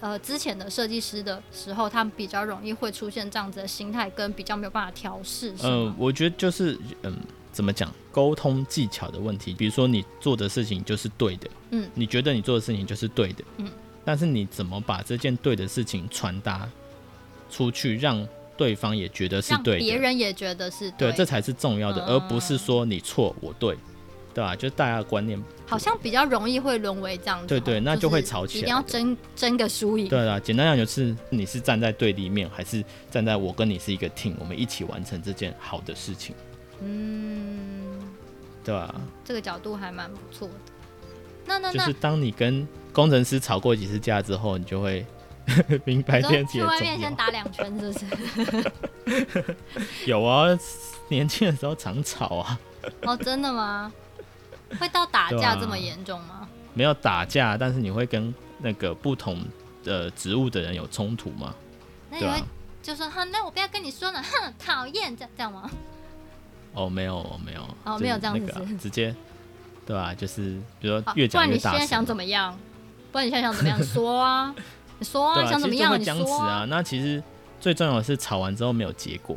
[0.00, 5.52] 呃之前的设计师的时候，他们比较容易会出现这样子的心态，跟比较没有办法调试。
[5.62, 7.14] 嗯、呃，我觉得就是嗯。
[7.58, 9.52] 怎么讲沟通技巧的问题？
[9.52, 13.68] 比如说你做的事情就是对的，嗯，你觉得你做的事情就是对的，嗯，
[14.04, 16.70] 但是你怎么把这件对的事情传达
[17.50, 18.24] 出去，让
[18.56, 23.76] 对方也觉得是对的，别人也觉得是对，对，这才是重要的，而不是说你错我对
[24.32, 24.54] 对吧、啊？
[24.54, 27.48] 就大家的观念好像比较容易会沦为这样子。
[27.48, 30.06] 对，对对，那就会吵起来，一定要争争个输赢。
[30.06, 36.36] 对啊，简单讲就是你是站在对立面，还是站在我跟你是一个 team，我们一起完成这件好的事情。
[36.80, 37.47] 嗯，
[38.68, 39.00] 对吧、啊？
[39.24, 40.54] 这个角度还蛮不错的。
[41.46, 45.06] 那那那，就是当你跟工程师吵过几次架之后，你就会
[45.86, 46.52] 明白这件事。
[46.52, 47.98] 去外面先打两圈，是不
[49.08, 49.54] 是？
[50.04, 50.48] 有啊，
[51.08, 52.60] 年轻的时候常吵啊。
[53.04, 53.90] 哦，真的吗？
[54.78, 56.48] 会到打架这么严重吗、啊？
[56.74, 59.42] 没有打架，但是你会跟那个不同
[59.82, 61.54] 的职务的人有冲突吗？
[62.10, 62.44] 那你会
[62.82, 65.70] 就说哼，那我不要跟你说了，哼，讨厌，这样这样吗？
[66.78, 69.14] 哦，没有，没有，哦，没有这样子、啊，直接，
[69.86, 70.14] 对吧、啊？
[70.14, 71.28] 就是比如说越讲越大声。
[71.28, 72.58] 不然你现在想怎么样？
[73.10, 73.82] 不然你现在想怎么样？
[73.82, 74.54] 说啊，
[74.98, 75.98] 你说啊，啊想怎么样？
[75.98, 76.64] 你僵持啊，啊。
[76.68, 77.22] 那其实
[77.60, 79.36] 最重要的是吵完之后没有结果。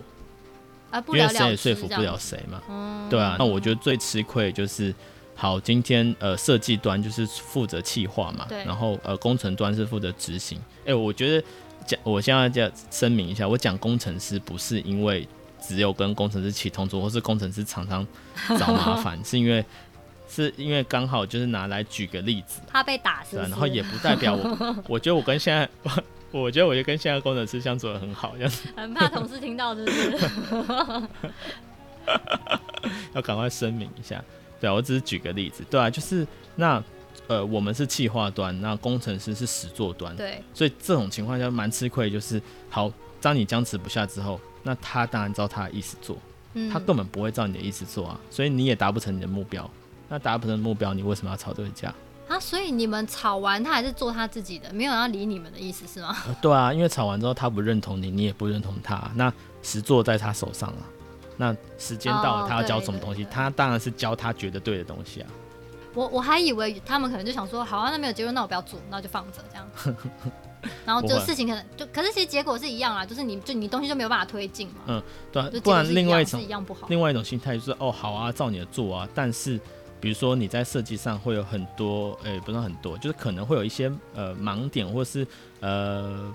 [1.08, 3.38] 因为谁也说服不了谁嘛，嗯，对啊。
[3.40, 4.94] 那我觉得最吃亏就是，
[5.36, 8.62] 好，今天呃设计端就是负责企划嘛，对。
[8.66, 10.60] 然后呃工程端是负责执行。
[10.82, 11.48] 哎、欸，我觉得
[11.88, 15.26] 讲，我现在要声明一下，我讲工程师不是因为
[15.62, 18.06] 只有跟工程师起冲突，或是工程师常常
[18.60, 19.63] 找麻烦， 是因为
[20.28, 25.69] 是因为刚好就是拿来举个例子，他被打是，是，然后也不代表我， 我觉得我跟现在。
[26.34, 28.69] 我觉得我就跟现在工程师相处的很好，这样子。
[28.74, 30.17] 很怕同事听到，是不是？
[33.13, 34.24] 要赶快声明一下。
[34.58, 35.62] 对啊，我只是举个例子。
[35.69, 36.82] 对啊，就是那
[37.28, 40.15] 呃，我们是企划端，那工程师是实作端。
[40.15, 40.41] 对。
[40.54, 42.89] 所以这种情况下蛮吃亏，就是好，
[43.22, 46.18] 当你僵持不下之后，那他当然照他的意思做，
[46.54, 49.70] 嗯，他根本不会照你的意思做啊，所以你也达不成你的目标。
[50.10, 51.94] 那达不成目标，你为什么要吵这个架？
[52.28, 56.18] 啊，所以你们吵完，他还是做他自己的，没有要理你们的意思是吗？
[56.28, 59.32] 呃、对啊，因为吵完之后他不认同你，你也不认同他，那
[59.62, 60.84] 实做在他手上啊。
[61.38, 65.30] 那时间到了，他要教什么东西，哦、对对对，他当然是教他觉得对的东西啊。
[65.94, 69.68] 我我还以为他们可能就想说，好啊，那没有结论，那我不要做，那就放着这样。
[70.86, 74.76] 然后就事情可能就，可是其实结果是一样啊，就是你就你东西就没有办法推进嘛。
[74.88, 79.60] 嗯，对啊，不然另外一种一样不好另外一种心态就是，哦，好啊，照你的做啊，但是。
[80.00, 85.28] 比如说你在设计上会有很多，诶、欸，不是很多，就是可能会有一些呃盲点，或是
[85.60, 86.34] 呃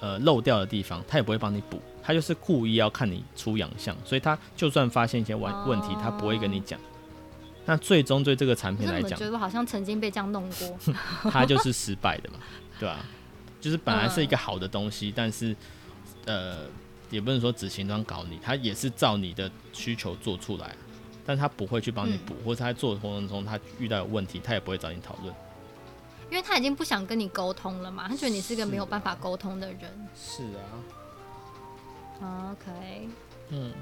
[0.00, 6.80] 呃漏掉的地方，他也不会帮你补，他就是故意要看你出洋相，所以他就算发现一些问问题，他不会跟你讲。
[7.64, 10.76] 那最终对这个产品来讲，我觉得好像曾经被这样弄过，
[11.30, 12.38] 他就是失败的嘛，
[12.80, 13.06] 对吧、啊？
[13.60, 15.54] 就是本来是一个好的东西，但是
[16.24, 16.66] 呃，
[17.10, 20.74] 也不能说只行端搞你，他也是照你的需求做出来。
[21.26, 25.32] 但他不会去帮你补，嗯，或者他在做的过程中他遇到有问题，他也不会找你讨论，
[26.30, 30.08] 因为他已经不想跟你沟通了嘛，他觉得你是个没有办法沟通的人。
[30.16, 30.42] 是
[32.22, 32.52] 啊。
[32.52, 33.08] OK。
[33.50, 33.72] 嗯。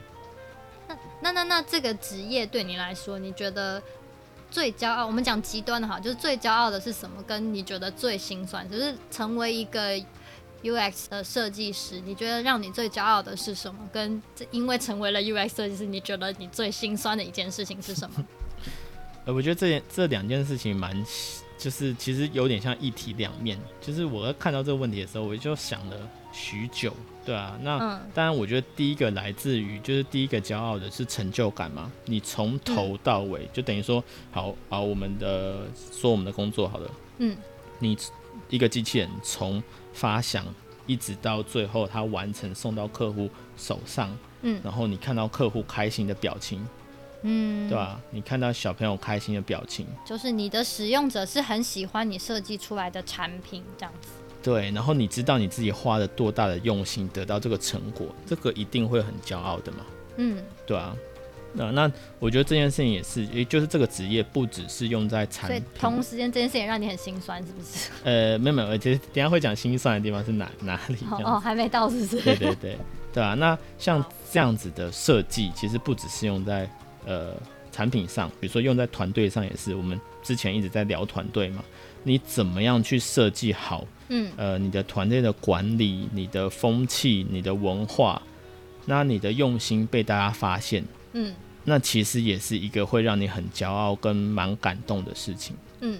[0.88, 3.83] 那那那那这个职业对你来说，你觉得
[4.51, 5.07] 最骄傲？
[5.07, 7.23] 我们讲极端的哈，就是最骄傲的是什么？
[7.25, 10.01] 跟你觉得最心酸，就是成为一个。
[10.61, 13.79] UX 的设计师，你觉得让你最骄傲的是什么？
[13.93, 18.27] 跟因为成为了 UX 设计师，你觉得你最心酸的一件事情是什么？
[19.25, 20.93] 呃，我觉得这件这两件事情蛮，
[21.57, 23.57] 就是其实有点像一体两面。
[23.81, 25.97] 就是我看到这个问题的时候，我就想了
[26.33, 26.93] 许久。
[27.29, 31.93] 对啊，那、嗯、当然，我觉得第一个来自于就是第一个骄傲的是成就感嘛。
[32.07, 37.37] 你从头到尾、嗯、就等于说，好，好，我们的说我们的工作好了，嗯，
[37.81, 37.95] 你
[38.49, 39.62] 一个机器人从
[39.93, 40.43] 发想
[40.87, 46.67] 一直到最后，它完成送到客户手上，嗯，然后你看到客户开心的表情，
[47.25, 48.01] 嗯，对吧？
[48.11, 54.09] 你看到小朋友开心的表情，就是你的使用者是很喜欢你设计出来的产品，这样子。
[54.49, 59.79] 对，然后你知道你自己花了多大的用心得到这个成果，这个一定会很骄傲的嘛，
[60.17, 60.97] 嗯，对啊。
[61.53, 67.91] 那那我觉得这件事情也是，也就是这个职业不只是用在产品，所以同时间这件事情让你很心酸，是不是？
[68.05, 70.97] 呃，没有没有，其实等下会讲心酸的地方是哪哪里？
[71.11, 72.23] 哦哦，还没到，是不是？
[72.23, 72.79] 对对对，
[73.13, 73.35] 对啊。
[73.35, 76.71] 那像这样子的设计，其实不只是用在
[77.05, 77.35] 呃
[77.71, 79.75] 产品上，比如说用在团队上也是。
[79.75, 81.65] 我们之前一直在聊团队嘛，
[82.03, 83.87] 你怎么样去设计好？
[84.11, 88.23] 嗯，呃，你的团队的管理、你的风气、你的文化，
[88.87, 90.83] 那你的用心被大家发现。
[91.13, 91.35] 嗯，
[91.65, 95.55] 那其实也是一个会让你很骄傲跟蛮感动的事情。
[95.81, 95.99] 嗯，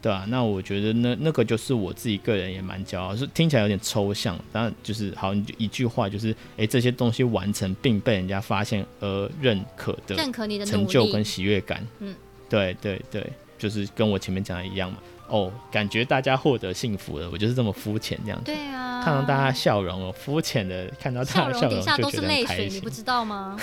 [0.00, 11.86] 对啊，那我觉得那那个就是我自己个人也蛮骄傲，是听起来有点抽象，当然就是好，你就一句话就是，哎、欸，这些东西完成并被人家发现而认可的，认可你的成就跟喜悦感。
[12.00, 12.14] 嗯，
[12.48, 14.96] 对对对，就是跟我前面讲的一样嘛。
[15.32, 18.44] 哦，感觉大家获得幸福了，我就是这么肤浅这样子。
[18.44, 23.58] 对啊，看到大家笑容哦，肤浅的看到大家笑容底下都是泪水，你不知道吗？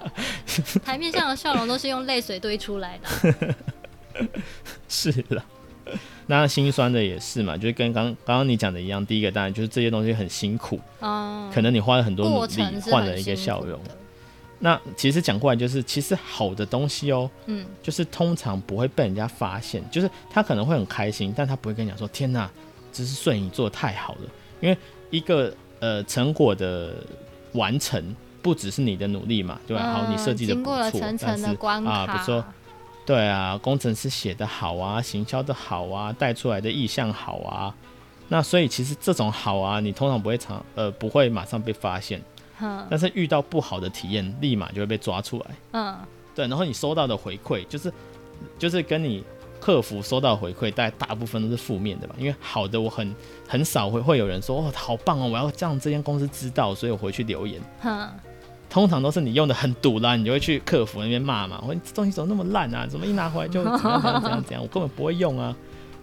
[0.84, 3.54] 台面上的笑容都是用泪水堆出来的。
[4.88, 5.42] 是了。
[6.26, 13.80] 那心酸的也是嘛，就是跟刚刚刚你讲的一样，第一个当然就是这些东西很辛苦，嗯，可能你花了很多努力换了一个笑容。
[14.60, 22.48] 那其实讲过来就是，其实好的东西哦，嗯，就是通常不会被人家发现，就是他可能会很开心，但他不会跟你讲说，天哪，
[22.92, 24.20] 这是摄影做的太好了，
[24.60, 24.76] 因为
[25.10, 26.94] 一个呃成果的
[27.54, 29.92] 完成不只是你的努力嘛，对吧？
[29.92, 31.44] 好，你设计的不错，但是
[31.86, 32.44] 啊，比如说。
[33.06, 37.74] 对啊，工程师写的好啊，行销的好啊，带出来的意向好啊，
[38.28, 42.22] 那所以其实这种好啊，你通常不会常呃不会马上被发现，
[42.60, 45.96] 嗯，但是遇到不好的体验，立马就会被抓出来，嗯，
[46.34, 47.92] 对，然后你收到的回馈就是
[48.58, 49.24] 就是跟你
[49.60, 53.14] 客服收到的回馈，大概大部分都是负面的吧，因为好的我很
[53.48, 58.08] 很少会会有人说哦好棒哦，我要让这间公司知道，所以我回去留言，嗯。
[58.72, 61.58] 通常都是你用的很堵啦，你就会去客服那边骂嘛。
[61.60, 62.86] 我说你这东西怎么那么烂啊？
[62.88, 64.62] 怎么一拿回来就怎样怎样怎样怎样？
[64.62, 65.52] 我根本不会用啊。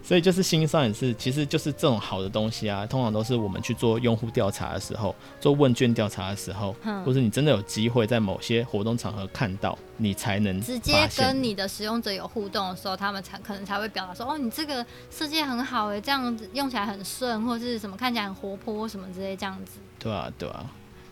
[0.07, 6.73] 所以就是心上也是，其实就是这种好的东西啊，通常都是我们去做用户调查的时候，做问卷调查的时候，
[7.05, 19.73] 或是你真的有机会在某些活动场合看到，你才能直接跟你的使用者有互动的时候，他们才可能才会表达说，哦，你这个设计很好诶，这样子用起来很顺，或是什么看起来很活泼什么之类这样子。
[19.99, 20.65] 对啊，对啊。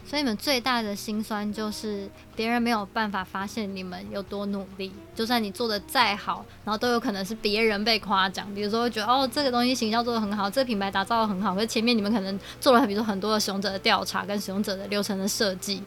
[0.08, 8.48] 所以你们最大的心酸就是别人没有办法发现你们有多努力，就算你做的再好，然后都有可能是别人被夸奖。
[8.54, 15.82] 比如说会觉得哦，这个东西行销做的很好，这个品牌打造的很好，可是前面你们可能做了比如说很多的使用者的调查跟使用者的流程的设计，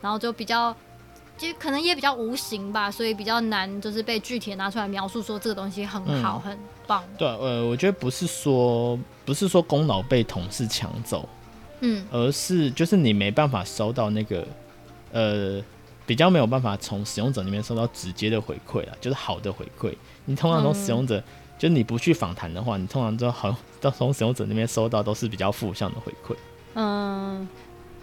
[0.00, 0.74] 然后就比较
[1.38, 7.04] 就可能也比较无形吧，所以比较难就是被具体拿出来描述说这个东西很好、嗯、很棒。
[7.16, 11.28] 对，呃，我觉得不是说不是说功劳被同事抢走。
[11.84, 14.46] 嗯，而是就是你没办法收到那个，
[15.10, 15.60] 呃，
[16.06, 19.92] 比较没有办法从使用者那边收到直接的回馈了，就是好的回馈。
[20.24, 21.24] 你通常从使用者，嗯、
[21.58, 26.36] 就是你不去访谈的话，你通常都好都从使用者那边收到都是比较负向的回馈。
[26.74, 27.48] 嗯，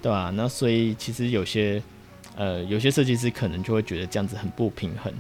[0.02, 0.34] 对吧、啊？
[0.36, 1.82] 那所以其实有些，
[2.36, 5.13] 呃，有些设计师可能就会觉得这样子很不平衡，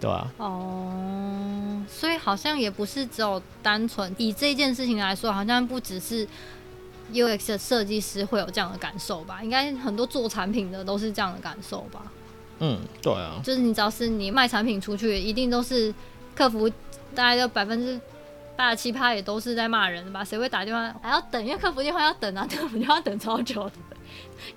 [0.00, 0.44] 对吧、啊？
[0.46, 6.26] 哦，所以好像也不是只有单纯以这件事情来说，好像不只是。
[7.12, 9.42] UX 的设计师会有这样的感受吧？
[9.42, 12.02] 应该很多做产品的都是这样的感受吧？
[12.58, 15.94] 嗯，对啊，就是你只要是你卖产品出去，一定都是
[16.34, 16.68] 客服，
[17.14, 18.00] 大概有百分之
[18.56, 20.24] 八十七趴也都是在骂人的吧？
[20.24, 21.44] 谁会打电话还要等？
[21.44, 23.72] 因为客服电话要等啊， 客服电话要等超久的。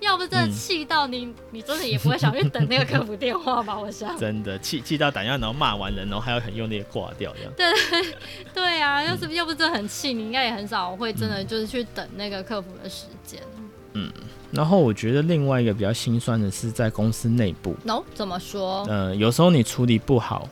[0.00, 3.78] 要不真的气到你，嗯、你真的也不会想去等那个客服电话吧？
[3.78, 7.52] 我想真的气气到打电话，然后骂完人，然后还要很用力的挂掉这样。
[7.56, 8.14] 对对
[8.54, 9.02] 对啊！
[9.02, 13.40] 要是要不真的很气，你应该也很少会真的就是去等那个客服的时间。
[13.94, 14.10] 嗯，
[14.52, 17.74] 然后我觉得另外一个比较心酸的是在公司内部。
[17.84, 18.84] 喏，怎么说？
[18.88, 20.48] 呃，有时候你处理不好，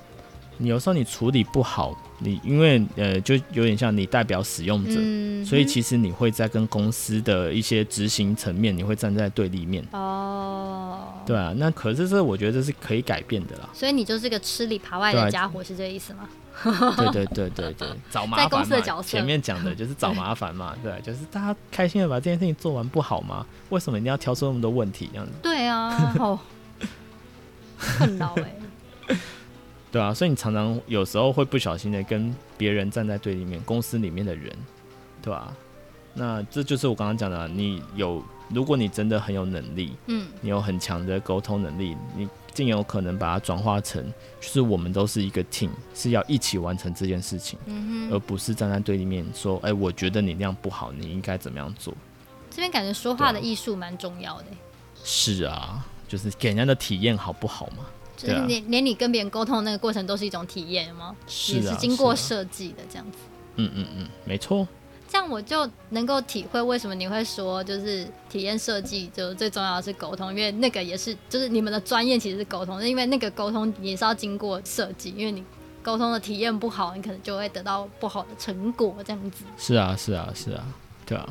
[0.59, 1.97] 你有时候你处理不好。
[2.21, 9.87] 你因为呃，就有点像你代表使用者，嗯、所以其实你会在跟公司的一些执行层面，你会站在对立面。
[9.93, 13.69] 哦，对啊，那可是这我觉得这是可以改变的啦。
[13.73, 16.29] 所以你就是个吃里扒外的家伙，是这个意思吗？
[16.97, 18.45] 对对对对对，找麻烦嘛。
[18.45, 19.09] 在公司的角色。
[19.11, 23.47] 前面讲的就是找麻烦嘛，对，就是大家开心的把这件事情做完不好吗？
[23.69, 25.33] 为什么一定要挑出那么多问题这样子？
[25.41, 26.37] 对啊，哦，
[27.79, 29.17] 困扰哎。
[29.91, 34.55] 对啊，所以你常常有时候会不小心的跟别人站在对立面，公司里面的人，
[35.23, 35.55] 对吧？
[36.15, 44.03] 那这就是我刚刚讲的，你有，如果你真的很有能力，嗯，你有很强的沟通能力，你尽有可能把它转化成，
[44.41, 47.59] 就是我们都是一个 team，是要一起完成这件事情，
[48.11, 51.95] 而不是站在对立面说，哎，我觉得你那样不好，你应该怎么样做？
[52.51, 54.47] 这边感觉说话的艺术蛮重要的。
[55.05, 57.87] 是啊，就是给人家的体验好不好嘛？
[58.19, 61.17] 就是连连你跟别人沟通的那个过程都是一种体验吗？
[61.29, 63.19] 是、啊、也是经过设计的这样子。
[63.55, 64.67] 嗯嗯嗯，没错。
[65.11, 75.43] 这样我就能够体会为什么你会说，就是体验设计就最重要的是沟通，因为那个也是就是你们的专业其实是沟通，因为那个沟通也是要经过设计，因为你
[75.83, 79.45] 沟通的体验不好，你可能就会得到不好的成果这样子。
[79.57, 80.67] 是啊是啊是啊，
[81.07, 81.27] 对啊。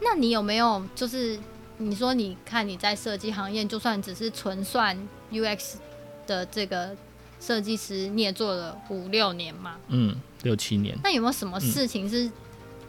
[0.00, 1.38] 那你有没有就是
[1.76, 4.96] 你说你看你在设计行业，就算只是纯算
[5.30, 5.74] UX。
[6.26, 6.96] 的这个
[7.40, 9.76] 设计师，你也做了五六年嘛？
[9.88, 10.96] 嗯，六七年。
[11.02, 12.32] 那有没有什么事情是、嗯、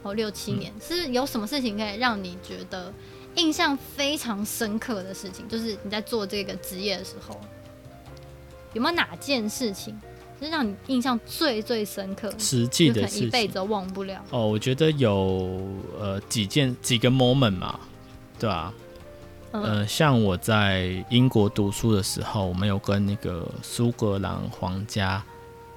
[0.04, 2.94] 哦，六七年、嗯、是有什么事情可以让你觉得
[3.36, 5.48] 印象非常深刻的事情？
[5.48, 7.40] 就是你在做这个职业的时候，
[8.74, 10.00] 有没有哪件事情
[10.40, 14.24] 是让你印象最最深刻，实际的事情，一辈子都忘不了。
[14.30, 15.62] 哦，我觉得有
[16.00, 17.80] 呃几件几个 moment 嘛，
[18.40, 18.74] 对吧、啊？
[19.52, 25.24] 嗯、呃，像我在英国读书的时候，我们有跟那个苏格兰皇家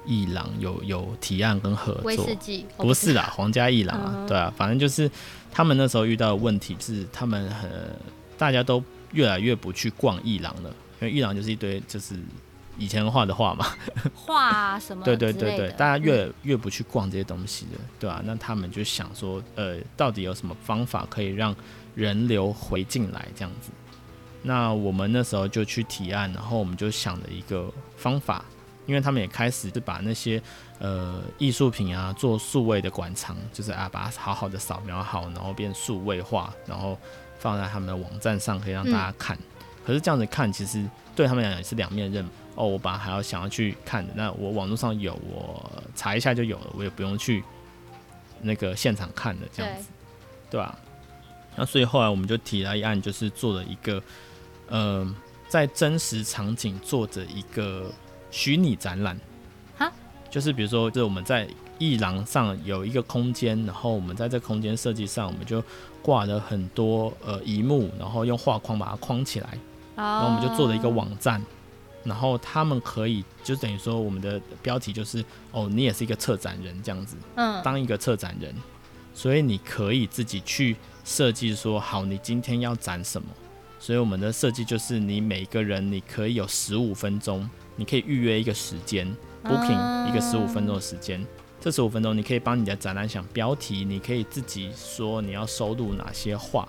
[0.05, 2.03] 艺廊有有提案跟合作。
[2.05, 2.65] 威士忌？
[2.77, 5.11] 不是啦，皇家艺廊啊，嗯、对啊，反正就是
[5.51, 7.71] 他们那时候遇到的问题是，他们很
[8.37, 12.15] 大家都越来越不去逛艺廊了，因为艺廊就是一堆就是。
[12.81, 13.67] 以前画的画嘛，
[14.15, 15.03] 画什么？
[15.05, 18.23] 对对对对，大家越越不去逛这些东西的，对吧、啊？
[18.25, 21.53] 那他们就想说，呃，到底有什么方法可以让
[21.99, 23.73] 人流回进来这样子？
[24.41, 28.45] 那我们那时候就去提案，然后我们就想了一个方法，
[28.87, 30.41] 因为他们也开始就把那些
[30.79, 36.97] 呃艺术品啊做数位的馆藏，就是啊把它好好的扫描好，然后变数位化，然后
[37.41, 39.37] 放在他们的网站上，可以让大家看。
[39.37, 39.43] 嗯、
[39.85, 42.25] 可是这样子看，其实对他们来讲也是两面刃。
[42.55, 47.43] 哦，我本来还要想要去看的，那我网络上有，我查一下就有了，我也不用去
[48.41, 49.89] 那个现场看的这样子，
[50.49, 50.67] 对吧？
[50.67, 50.79] 啊？
[51.59, 54.01] 那所以后来我们就提了一案，就是做了一个，
[54.69, 55.15] 呃，
[55.49, 57.91] 在真实场景做着一个
[58.31, 59.19] 虚拟展览，
[59.77, 59.93] 哈，
[60.31, 61.49] 就是比如说，就是我们在
[61.79, 65.63] 艺廊上有一个空间，然后我们在这空间设计上，我们就
[66.01, 69.59] 挂了很多呃一幕，然后用画框把它框起来，
[69.97, 71.43] 然后我们就做了一个网站。
[72.05, 78.55] 然后他们可以就等于说，我们的标题就是哦，你也是一个策展人这样子，嗯，当一个策展人，
[79.13, 80.75] 所以你可以自己去
[81.09, 83.27] 设计说，好，你今天要展什么？
[83.79, 89.09] 所以我们的设计就是，你每个人你可以有十五分钟，你可以预约一个时间
[89.43, 91.27] ，booking 一个十五分钟的时间，
[91.59, 96.69] 这十五分钟你可以帮你的展览想标题，你可以自己说你要收录哪些画，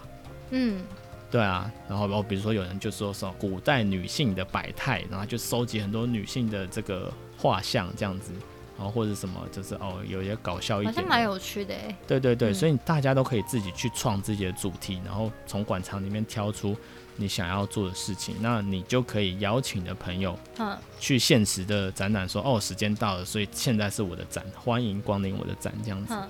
[0.51, 0.81] 嗯。
[1.29, 8.31] 对啊，然后然后，比如说有人就说说古代女性的百态，然后就收集很多女性的这个画像这样子，
[8.79, 11.93] 然后或者什么就是哦，有一些搞笑一点，好像蛮有趣的哎。
[12.07, 16.73] 对对对，嗯、所以大家都可以自己去创自己的主题，然后从馆藏里面挑出
[17.17, 26.13] 你想要做的事情，那你就可以邀请的朋友，嗯，去现实的展览说哦，时间到了，所以现在是我的展，欢迎光临我的展这样子。
[26.13, 26.23] 嗯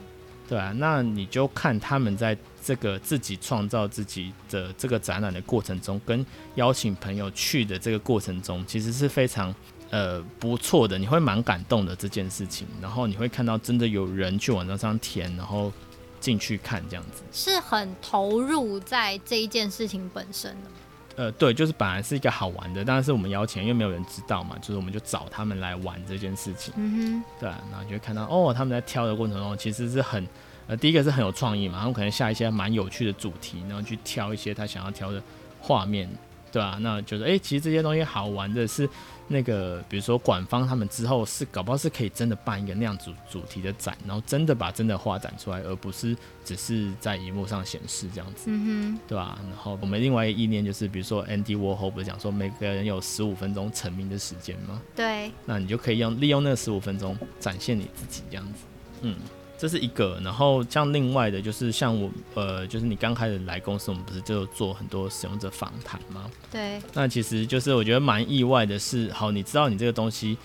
[0.49, 6.25] 对啊，那你就看他们在这个自己创造自己的这个展览的过程中，跟
[6.55, 9.53] 邀请朋友去的这个过程中，其实是非常
[9.89, 12.67] 呃不错的，你会蛮感动的这件事情。
[12.81, 15.71] 然后你会看到真的有人去网站上填，然后
[16.19, 20.69] 进去看这样子，是很投入在这一件事情本身的。
[21.15, 26.73] 呃，对，就是本来是一个好玩的，但是我们邀请，因为没有人知道嘛，就是我们就找他们来玩这件事情。
[26.77, 30.25] 嗯哼，对啊，然后就会看到哦，他们在挑的过程中，其实是很，
[30.67, 35.21] 呃，第一个是很有创意嘛，他们可能下一些蛮有趣的主题，然后去挑一些他想要挑的
[35.59, 36.09] 画面。
[36.53, 38.89] 对啊，那就是哎，其实这些东西好玩的是，
[39.31, 49.39] 那个比如说馆方他们之后是搞不好是可以真的办一个那样主主题的展，然后真的把真的画展出来，而不是只是在荧幕上显示这样子，嗯哼，对吧？
[49.47, 54.81] 然后我们另外一个意念就是，比如说 Andy Warhol 不是讲说每个人有十五分钟成名的时间吗？
[54.95, 58.63] 对，那你就可以用利用那十五分钟展现你自己这样子，
[59.01, 59.15] 嗯。
[59.59, 66.31] 这是一个，然后像另外的，就是像我，呃，就是你刚开始来公司，我们不是就做很多使用者访谈吗？
[66.49, 66.81] 对。
[66.93, 70.37] 那其实就是我觉得蛮意外的是，好，你知道你这个东西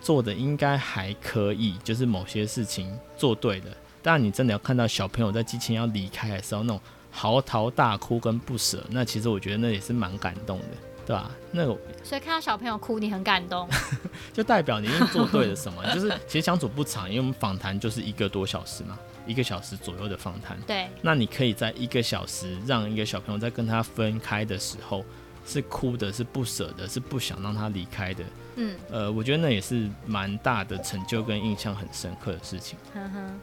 [0.00, 3.66] 做的应该还可以，就是某些事情做对了，
[4.02, 10.66] 但你真的要看到小朋友在机器人要离开的时候那种嚎啕大哭跟不舍，那其实我觉得那也是蛮感动的。
[11.06, 11.30] 对吧？
[11.50, 13.68] 那个，所以看到小朋友哭，你很感动，
[14.32, 15.84] 就代表你已经做对了什么？
[15.94, 20.58] 就是其实相处不长，因为我们访谈就是一个多小时嘛，一个小时左右的访谈。
[20.66, 20.88] 对。
[21.00, 25.04] 那你可以在一个小时让一个小朋友在跟他分开的时候
[25.44, 28.24] 是哭的，是不舍的，是不想让他离开的。
[28.56, 28.76] 嗯。
[28.90, 32.78] 呃，我觉得那也是蛮大的成就跟印象很深刻的事情。
[32.94, 33.40] 嗯哼。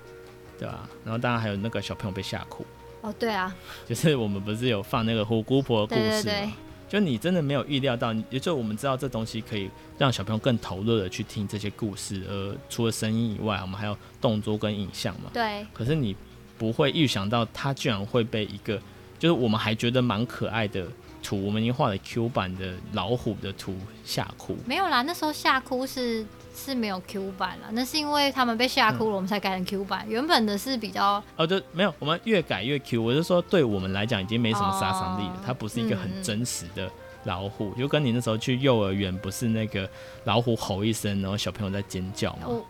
[0.58, 0.90] 对吧？
[1.06, 2.66] 然后当然还有那个小朋友被吓哭。
[3.02, 3.54] 哦，对啊。
[3.88, 6.12] 就是我们不是有放那个虎姑婆的故事吗？
[6.12, 6.50] 对对对
[6.90, 15.30] 就你真的没有预料到，也就我们知道这东西可以让小朋友更投入的去听这些故事，而除了声音以外，我们还有动作跟影像嘛。
[15.32, 15.66] 对。
[15.72, 16.16] 可是你
[16.58, 18.82] 不会预想到，他居然会被一个，
[19.20, 20.88] 就是我们还觉得蛮可爱的
[21.22, 24.58] 图，我们已经画了 Q 版的老虎的图吓哭。
[24.66, 26.26] 没有啦，那时候吓哭是。
[26.60, 30.04] 是没有 Q 版了，那是因为他们被吓哭了，我们才改成 Q 版。
[30.06, 33.02] 嗯、原本的是比较哦，就，没有，我们越改越 Q。
[33.02, 36.92] 我是说，对我们来讲已经没什么杀伤力了，哦、它不是一个很真实的
[37.24, 39.90] 老虎，嗯、就跟你那时候去幼儿园，不是那个
[40.26, 42.44] 老虎吼一声，然后小朋友在尖叫嘛。
[42.48, 42.62] 哦、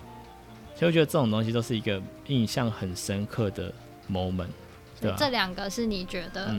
[0.75, 3.73] 所以我觉得这种东西都是一个印象很深刻的
[4.09, 4.47] moment。
[5.01, 6.53] 对，这两个是你觉得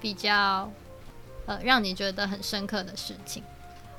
[0.00, 0.70] 比较、
[1.46, 3.42] 嗯、呃让你觉得很深刻的事情。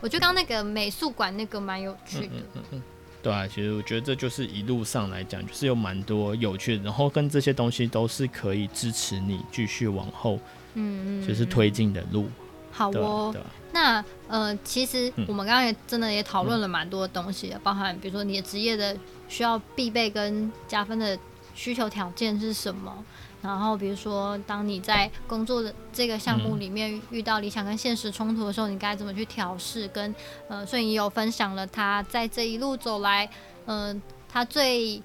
[0.02, 2.84] 我觉得刚刚那个美术馆那个蛮有趣的，嗯嗯
[3.24, 10.39] 对啊，其实我觉得这就是一路上来讲，就是有蛮多有趣的，然后跟这些东西都是可以支持你继续往后，
[10.74, 12.28] 嗯嗯，就是推进的路。
[12.72, 13.36] 好哦，
[13.74, 18.97] 那呃，其实我们刚刚也真的也讨论了蛮多东西的，嗯、包含比如说你的职业的
[19.28, 21.16] 需要必备跟加分的
[21.54, 23.06] 需求条件是什么，
[23.41, 29.87] 然后比如说当你在工作的这个项目里面遇到理想跟现实冲突的时候，你该怎么去调试？
[29.87, 30.13] 跟
[30.47, 33.29] 呃，所以你有分享了他在这一路走来，
[33.65, 35.01] 嗯、呃，他最。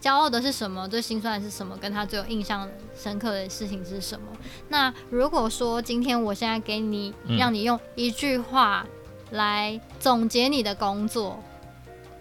[0.00, 0.88] 骄傲的是什么？
[0.88, 1.76] 最心酸的是什么？
[1.76, 2.66] 跟他最有印象
[2.96, 4.28] 深刻的事情是什么？
[4.70, 8.86] 那如果说今天我现在给你，让你用一句话
[9.32, 11.38] 来总结你的工作，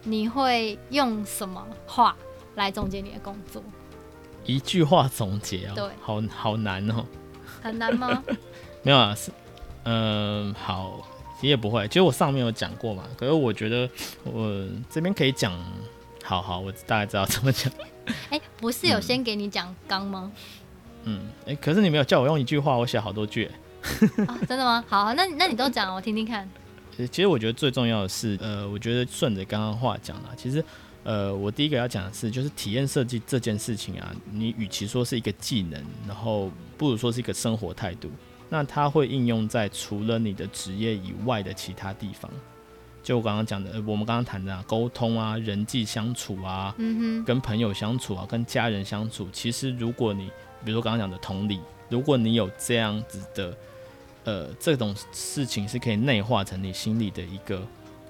[0.04, 2.18] 嗯、你会用什么话
[2.56, 3.64] 来总结你的工作？
[4.50, 5.76] 一句话总结啊、喔？
[5.76, 7.06] 对，好好难哦、喔。
[7.62, 8.24] 很难吗？
[8.84, 9.32] 没有啊，是
[9.84, 11.02] 嗯、呃，好，
[11.36, 11.88] 其实也不会。
[11.88, 13.90] 其实我上面有讲过嘛，可是我觉得
[14.24, 15.54] 我这边可以讲。
[16.24, 17.72] 好好，我大概知道怎么讲。
[18.30, 20.32] 哎、欸，不是有先给你讲纲吗？
[21.06, 23.50] 嗯，哎、欸，可是你没有叫我用一句话，我写好多句。
[24.28, 24.84] 哦、真的吗？
[24.88, 26.48] 好，那那你都讲，我听听看。
[27.12, 30.64] 其实我觉得最重要的是，呃，我觉得顺着刚刚话讲了，其实，
[31.04, 38.10] 呃，我第一个要讲的是，就是体验设计这件事情啊，你与其说是一个技能，然后不如说是一个生活态度，
[38.50, 42.30] 那它会应用在除了你的职业以外的其他地方。
[43.02, 46.76] 就我刚刚讲的，我们刚刚谈的啊，沟通啊，人际相处啊，
[47.26, 50.30] 跟朋友相处啊，跟家人相处，其实如果你，
[50.66, 53.58] 比如说刚刚讲的同理，如果你有这样子的，
[54.26, 57.62] 呃，这种事情是可以内化成你心里的一个，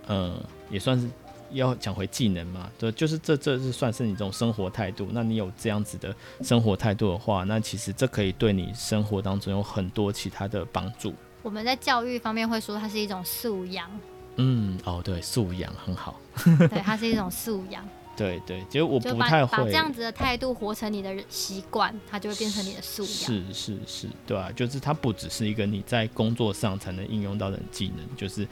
[0.08, 0.36] 呃，
[0.72, 1.08] 也算是
[1.52, 5.08] 要讲回技能嘛，对，就是这这是算是你这种生活态度。
[5.12, 11.14] 那你有这样子的生活态度的话，那其实这可以对你生活当中有很多其他的帮助。
[11.41, 13.89] 我们在教育方面会说它是一种素养。
[14.36, 16.20] 嗯，哦，对，素养很好。
[16.70, 17.88] 对，它是一种素养。
[18.16, 23.12] 对对，其实我不太会把，把这样子的态度活成你的习惯，它就会变成你的素养。
[23.12, 28.45] 是是是，对啊，就是它不只是一个你在工作上才能应用到的技能，就是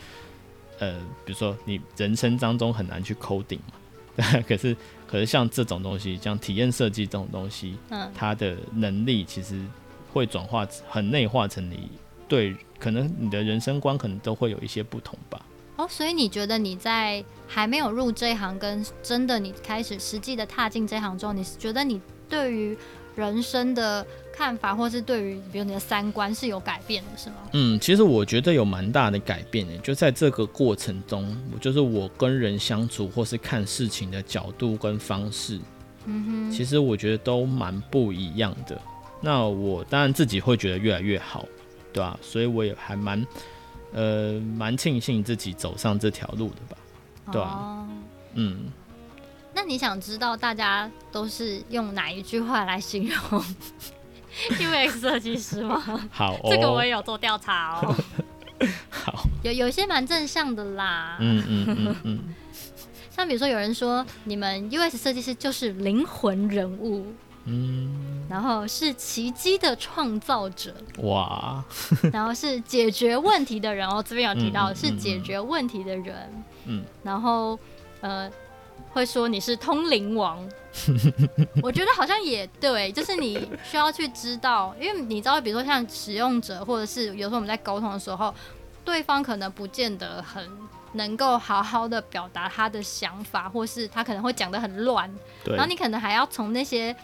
[0.80, 3.74] 呃，比如说你人生当中很难去 coding 嘛，
[4.16, 4.76] 对， 可是
[5.08, 9.62] 可是像这种东西，像体验设计这种东西，嗯，它的能力其实
[10.14, 11.90] 会转化很内化成你
[12.28, 15.42] 对，可能你的人生观可能都会有一些不同吧。
[15.78, 22.78] 哦，所以你觉得你在还没有入这一行，跟真的你开始实际的踏进这行之后，你是觉得你对于
[23.18, 27.36] 人生的看法，或是对于比如你的三观是有改变的，是吗？
[27.52, 35.60] 嗯，其实我觉得有蛮大的改变的，就在这个过程中，就是我跟人相处或是看事情的角度跟方式，
[36.06, 38.80] 嗯哼，其实我觉得都蛮不一样的。
[39.20, 41.46] 那我当然自己会觉得越来越好，
[41.92, 42.18] 对吧？
[42.22, 43.26] 所以我也还蛮。
[43.94, 46.78] 呃，蛮庆幸自己走上这条路的吧，
[47.32, 47.48] 对吧？
[47.48, 47.88] 哦、
[48.34, 48.87] 嗯，那
[49.68, 53.44] 你想知道大家都是用哪一句话来形容
[54.58, 55.82] UX 设计师吗？
[56.12, 57.96] 好、哦，这个我也有做调查哦。
[58.90, 61.18] 好，有有些蛮正向的啦。
[61.20, 62.36] 嗯嗯嗯嗯，嗯
[63.10, 67.06] 像比如说有人说，你们 UX 设计师就是灵魂人物。
[67.50, 71.64] 嗯，然后是奇迹的创造者哇，
[72.12, 77.58] 然后是解决问题的人哦，这边有提到是解决问题的人，嗯，然后
[78.02, 78.30] 呃
[78.98, 80.44] 会说你是通灵王，
[81.62, 88.34] 我觉得好像也对，就是你需要去知道，因为你知道，比如说像使用者或者是有时候我们在沟通的时候，
[88.84, 90.44] 对方可能不见得很
[90.94, 95.08] 能够好好的表达他的想法，或是他可能会讲得很乱，
[95.46, 96.96] 然后你可能还要从那些。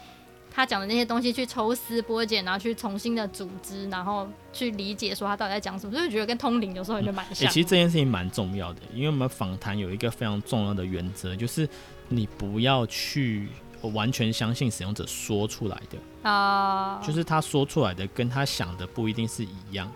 [0.54, 7.52] 他讲的那些东西去抽丝剥茧，然后去重新的组织，然后去理解说他到底在讲什么，所以觉得跟通灵有时候也就蛮像、欸。
[7.52, 11.68] 其实这件事情蛮重要的，因为我们访谈有一个非常重要的原则，就是
[12.08, 13.48] 你不要去
[13.92, 19.90] 完全相信使用者说出来的啊，就是他说出来的跟他想的不一定是一样，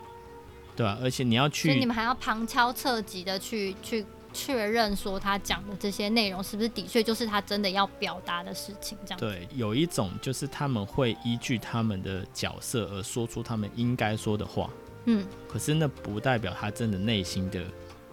[0.74, 0.98] 对吧、啊？
[1.00, 4.04] 而且你要去，所以你们还要旁敲侧击的去去。
[4.38, 9.18] 确认说他讲的这些内容是不是的确就是他真的要表达的事情，这样。
[9.18, 14.70] 对，有一种就是他们会依据他们的角色而说出他们应该说的话，
[15.06, 17.64] 嗯，可是那不代表他真的内心的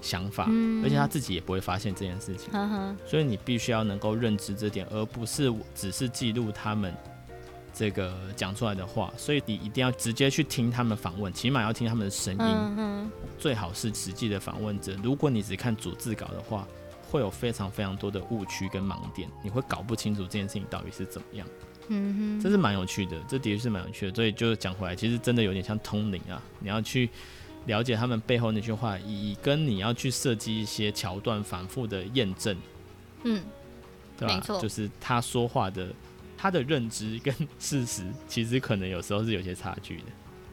[0.02, 2.50] 想法，嗯，而且他自己也不会发现这件事情，
[3.06, 6.92] 所以你必须要能够认知这点，而不是只是记录他们。
[7.76, 14.96] 这个讲出来的话，所以你一定要直接去听他们访问，起码要听他们的声音，嗯嗯，最好是实际的访问者。
[15.04, 16.66] 如果你只看逐字稿的话，
[17.12, 21.46] 会有非常非常多的误区跟盲点，你会搞不清楚这件事情到底是怎么样。
[21.90, 24.16] 嗯哼，这是蛮有趣的，这的确是蛮有趣的。
[24.16, 27.10] 所以就讲回来，其实真的有点像通灵啊，你要去
[27.66, 32.58] 了解他们背后那句话意义，跟你要去设计一些桥段，反复的验证。
[33.24, 33.44] 嗯。
[34.18, 34.42] 对吧？
[34.62, 35.90] 就是他说话的
[36.46, 40.04] 他的认知跟 事实，其实可能有时候是有些差距的，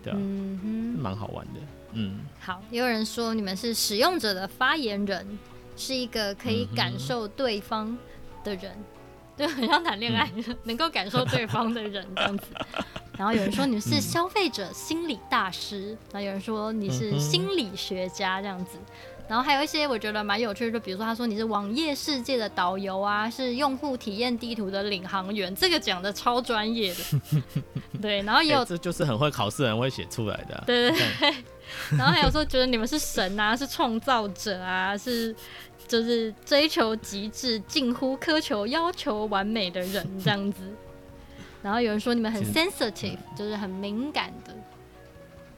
[0.03, 0.19] 对吧？
[0.19, 1.61] 嗯哼，蛮好玩的。
[1.93, 5.39] 嗯，好，也有人说你们是使用者的发言人，
[5.77, 7.95] 是一个可以感受对方
[8.43, 8.75] 的人，
[9.37, 12.47] 对很像谈恋爱，嗯、 能够感受对方的人这样子。
[13.19, 18.79] 然后有人说你们是消费者心理大师，然后有人说你是心理学家这样子。
[19.33, 27.03] 然后还有一些我觉得蛮有趣的，就比如说他说你是网页世界的导游啊，是用户体验地图的领航员，这个讲的超专业的。
[28.03, 30.65] 对，然后也有、欸、这就是很会考试的人会写出来的、啊。
[30.67, 31.35] 对对对。
[31.97, 35.35] 然后还有说觉得你们是神啊，是创造者啊，是
[35.89, 40.61] 就是追求极致、近乎苛求、要求完美的人这样子。
[41.63, 44.55] 然后有人说你们很 sensitive，就是很敏感的。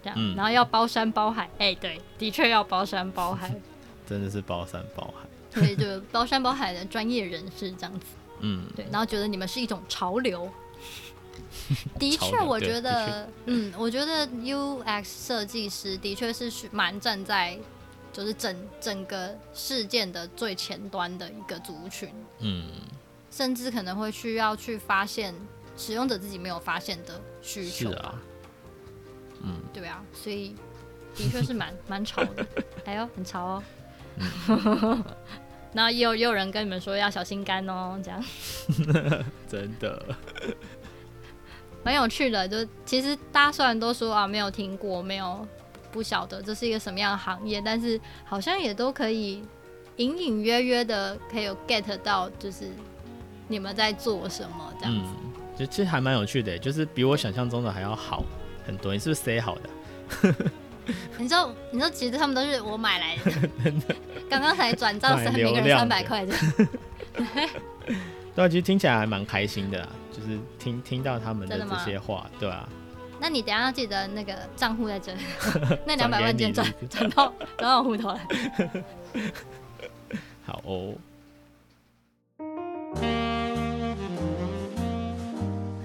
[0.05, 3.51] 这样，嗯、然后要包山包海，哎、欸，对，的确要包山包海，
[4.07, 5.27] 真的是包山包海，
[5.61, 8.07] 对，就包山包海的专业人士这样子，
[8.41, 10.51] 嗯，对，然后觉得你们是一种潮流，
[11.99, 17.59] 的确，我觉得，嗯，我觉得 UX 设计师的确是蛮站在
[18.13, 22.09] 就是整整个事件的最前端的一个族群，
[22.41, 22.67] 嗯，
[23.31, 25.35] 甚至可能会需要去发现
[25.77, 28.15] 使用者自己没有发现的需求吧。
[29.45, 30.57] 嗯，对啊，所以
[31.15, 32.47] 的确是蛮蛮潮的，
[32.87, 33.63] 哎呦很潮哦。
[34.49, 35.05] 嗯、
[35.75, 38.25] 然后也有也有人跟你们说要小心肝哦，这样。
[39.49, 40.03] 真的，
[41.83, 42.49] 蛮有趣的。
[42.49, 45.47] 就其实大家虽然都说啊，没有听过，没有
[45.93, 49.43] 不晓得这是一个什么样的行业，但是好像也都可以
[49.97, 52.71] 隐隐约约的可以有 get 到，就是
[53.49, 55.11] 你们在做什么这样子。
[55.25, 58.25] 嗯，就其实还蛮有趣的，就是比我想象中的还要好。
[58.67, 60.35] 很多，你是不是塞好的？
[61.17, 63.95] 你说，你说，其实他们都是我买来的，
[64.29, 66.35] 刚刚才转账三每个人三百块的。
[68.35, 72.69] 对啊，其实听起来还蛮开心的啦，就是听听到他们的这些话，对啊。
[73.21, 75.21] 那你等一下要记得那个账户在这里，
[75.87, 78.21] 那两百万件转转到转到我户头来。
[80.45, 80.95] 好哦。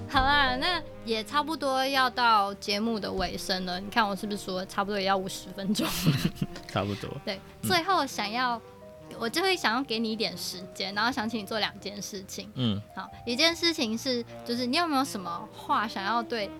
[0.08, 3.80] 好啊，那也差不多要到节目的尾声了。
[3.80, 5.86] 你看我是不是说差不多也要五十分钟？
[6.68, 7.10] 差不多。
[7.24, 8.56] 对，最后想要，
[9.10, 12.50] 嗯、我就会想要给你一点时间，然后想请你做两件事情。
[12.54, 16.50] 嗯，好，一件事情是，就是你有没有什么话想要对？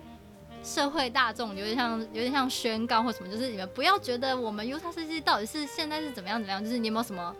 [0.63, 7.35] 社会大众有点像，有点像宣告或什么，就是你们不要觉得我们 UX 设计到底是现在是怎么样怎么样，就是你有没有什么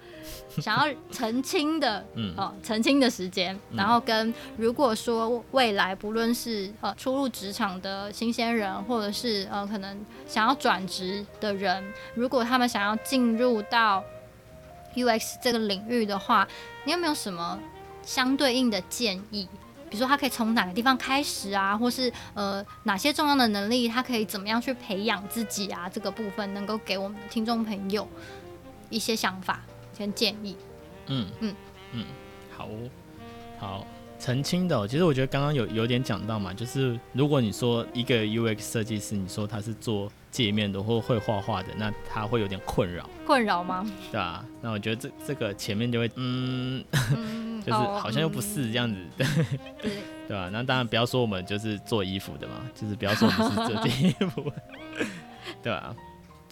[0.57, 11.83] 想要澄清的， 嗯，哦，澄清的时间，然后跟如果说未来不论是呃初入职场的新鲜人，或者是呃可能想要转职的人，
[12.15, 14.03] 如果他们想要进入到
[14.95, 16.47] UX 这个领域的话，
[16.85, 17.59] 你有没有什么
[18.03, 19.47] 相对应的建议？
[19.91, 25.89] 比如说他可以从哪个地方开始啊，或是呃哪些重要的能力，他可以怎么样去培养自己啊？
[25.89, 28.07] 这个部分能够给我们的听众朋友
[28.89, 29.59] 一些想法
[29.99, 30.55] 跟建议。
[31.07, 31.55] 嗯嗯
[31.91, 32.05] 嗯，
[32.55, 32.69] 好
[33.59, 33.85] 好
[34.17, 43.09] 澄清的，其实我觉得刚刚有有点讲到嘛，就是如果你说一个 UX 设计师，你说他是做界面的或会画画的，那他会有点困扰。
[43.25, 43.85] 困扰吗？
[44.09, 46.81] 对啊，那我觉得这这个前面就会嗯。
[47.13, 49.27] 嗯就是好像又不是这样子，对、
[49.83, 49.91] 嗯、
[50.27, 50.49] 对吧？
[50.51, 54.51] 那当然不要说我们就是做衣服的嘛，就是不要说我们是做 衣服，
[55.61, 55.95] 对吧？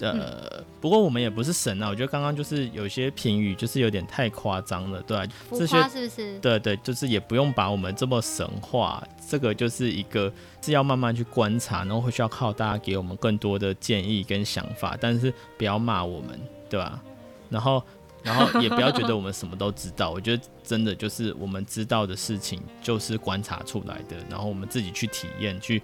[0.02, 1.90] 呃，嗯、不过我们也不是神啊。
[1.90, 5.34] 我觉得刚刚就是有些评语就是有点太夸张了，对吧？
[5.52, 6.40] 这些是不是？
[6.40, 9.04] 对对，就是也不用把我们这么神化。
[9.30, 10.32] 这个就是一个
[10.62, 16.40] 是要慢慢去观察，然后会需要靠大家给我们更多的建议跟想法，但是不要骂我们，
[16.70, 17.02] 对吧？
[17.50, 17.84] 然后。
[18.22, 25.82] 然后也不要觉得我们什么都知道，我觉得真的就是我们知道的事情就是观察出来的，然后我们自己去体验、去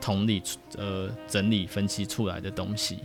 [0.00, 0.42] 同理、
[0.76, 2.98] 呃整理、分析出来的东西，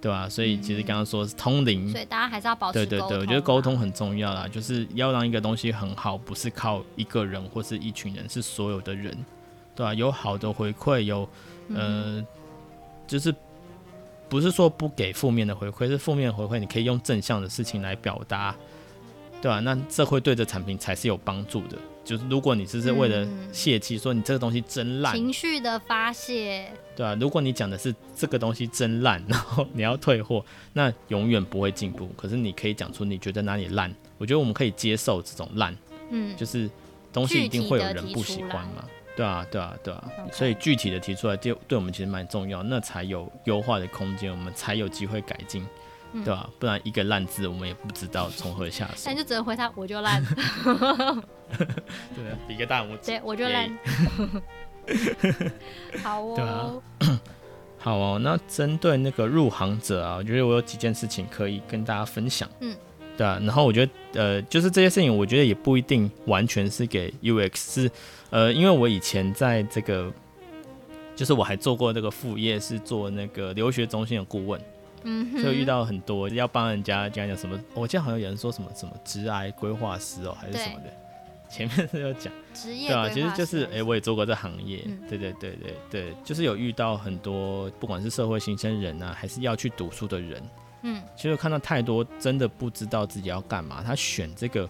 [0.00, 0.28] 对吧？
[0.28, 2.84] 所以其实刚刚说是通灵，所以大家还是要保持。
[2.84, 9.16] 对对对，我觉得沟通很重要啦，就是要让一个东西很好，不是靠一个人或是一群人，是所有的人，
[9.74, 9.94] 对吧？
[9.94, 11.28] 有好的回馈，有
[11.74, 12.24] 呃，
[13.06, 13.34] 就是。
[14.32, 18.56] 不是说不给负面的回馈，是负面回馈，你可以用正向的事情来表达，
[19.42, 19.60] 对吧？
[19.60, 21.76] 那这会对这产品才是有帮助的。
[22.02, 26.66] 就是如果你只是为了泄气，说你这个东西真烂，情绪的发泄，
[26.96, 32.08] 对啊，如果你讲的是这个东西真烂，然后你要退货， 那永远不会进步。
[32.16, 35.76] 可是你可以讲出你觉得哪里烂，我觉得我们可以接受这种烂，
[36.08, 36.70] 嗯，就是
[37.12, 38.82] 东西一定会有人不喜欢嘛。
[39.16, 40.32] 对啊，对啊，对啊，Okay.
[40.32, 45.66] 所以具体的提出来，就对我们其实蛮重要，那才有优化的空间，我们才有机会改进。
[46.12, 46.46] 对吧？
[46.58, 49.04] 不然一个烂字，我们也不知道从何下手。
[49.06, 50.22] 那就只能回他，我就烂。
[52.14, 53.06] 对啊，比个大拇指。
[53.06, 53.78] 对，我就烂。
[56.04, 56.34] 好哦。
[56.36, 56.44] 对
[57.08, 57.20] 啊。
[57.80, 62.46] 好哦，那针对那个入行者啊，我觉得我有几件事情可以跟大家分享。
[62.60, 62.76] 嗯。
[63.16, 67.90] 对啊，然后我觉得，呃，就是这些事情，我觉得也不一定完全是给 UX，是，
[68.30, 70.12] 呃，因为我以前在这个，
[71.14, 74.60] 就是我还做过这个副业，是做那个留学中心的顾问。
[75.04, 80.84] 嗯，就遇到很多要帮人家讲讲什么，我记得好像有人说什么什么职涯规划师哦，还是什么的，
[81.50, 82.32] 前面是要讲。
[82.54, 90.40] 职业，对啊，其实就是哎、欸，我也做过这行业，嗯、对对对对对，就是有遇到很多不管是社会新生人啊，还是要去读书的人，
[90.82, 94.68] 嗯，其实看到太多真的不知道自己要干嘛，他选这个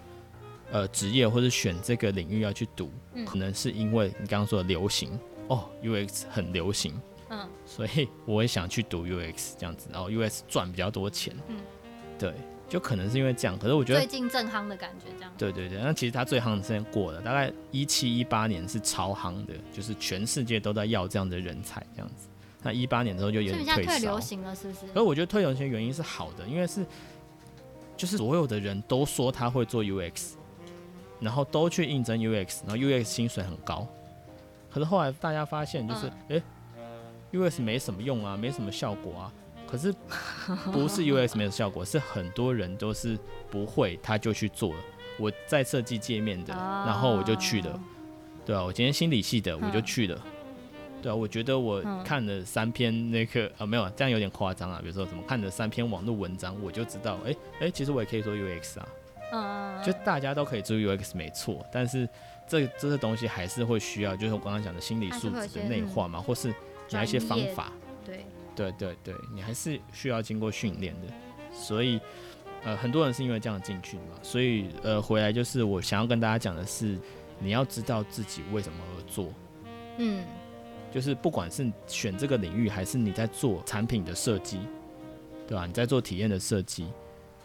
[0.71, 6.93] 呃职业或者选这个领域要去读，嗯、可能是因为你刚刚说的流行哦，UX 很流行。
[7.29, 11.35] 嗯，所以我也想去读 UX 这样子，然后 UX 赚比较多钱。
[11.47, 11.57] 嗯，
[12.19, 12.31] 对，
[12.69, 13.57] 就可能是因为这样。
[13.57, 15.33] 可是我觉得最近正夯的感觉这样。
[15.35, 22.27] 对对对，那其实他最夯的时间过了，大概一七一八年是超夯的，就是全世界都在要这样的人才这样子。
[22.63, 23.91] 那一八年之后就有点退烧。
[23.91, 24.87] 退流行了是不是？
[24.87, 26.85] 可是我觉得退流行的原因是好的，因为是
[27.95, 30.31] 就是所有的人都说他会做 UX，
[31.19, 33.87] 然后都去应征 UX，然后 UX 薪水很高。
[34.71, 36.35] 可是后来大家发现就是，哎、嗯。
[36.37, 36.43] 欸
[37.33, 39.33] UX 没什么用啊，没什么效果啊。
[39.67, 39.91] 可是
[40.71, 43.17] 不是 UX 没有效果，是很多人都是
[43.49, 44.79] 不会，他就去做了。
[45.17, 47.79] 我在设计界面的，然后我就去了。
[48.45, 50.21] 对啊，我今天心理系的，我就去了。
[51.03, 54.79] 对啊，我觉得我看了三篇那个啊，没有，这样有点夸张啊。
[54.81, 58.87] 比如说什么看了三篇网络文章，我就知道，哎哎，其实我也可以做 UX 啊。
[59.33, 62.07] 嗯就大家都可以做 UX 没错，但是
[62.47, 66.53] 这这些东西还是会需要，就是我刚刚讲的心理素质的内化嘛，或是。
[66.91, 67.71] 哪一些方法？
[68.05, 68.25] 对
[68.55, 71.11] 对对对，你还是需要经过训练的。
[71.51, 71.99] 所以，
[72.63, 74.19] 呃，很多人是因为这样进去的嘛。
[74.21, 76.99] 所以，呃，回来就是我想要跟大家讲的是，
[77.39, 79.33] 你要知道自己为什么而做。
[79.97, 80.23] 嗯，
[80.93, 84.59] 就是不管是选这个领域，还是你在做产品的设计，
[85.47, 85.65] 对吧？
[85.65, 86.87] 你在做体验的设计，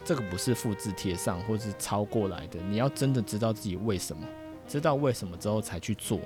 [0.05, 2.59] 这个不是复制贴上或是抄过来的。
[2.69, 4.27] 你要真的知道自己为什么，
[4.67, 6.19] 知道为什么之后才去做。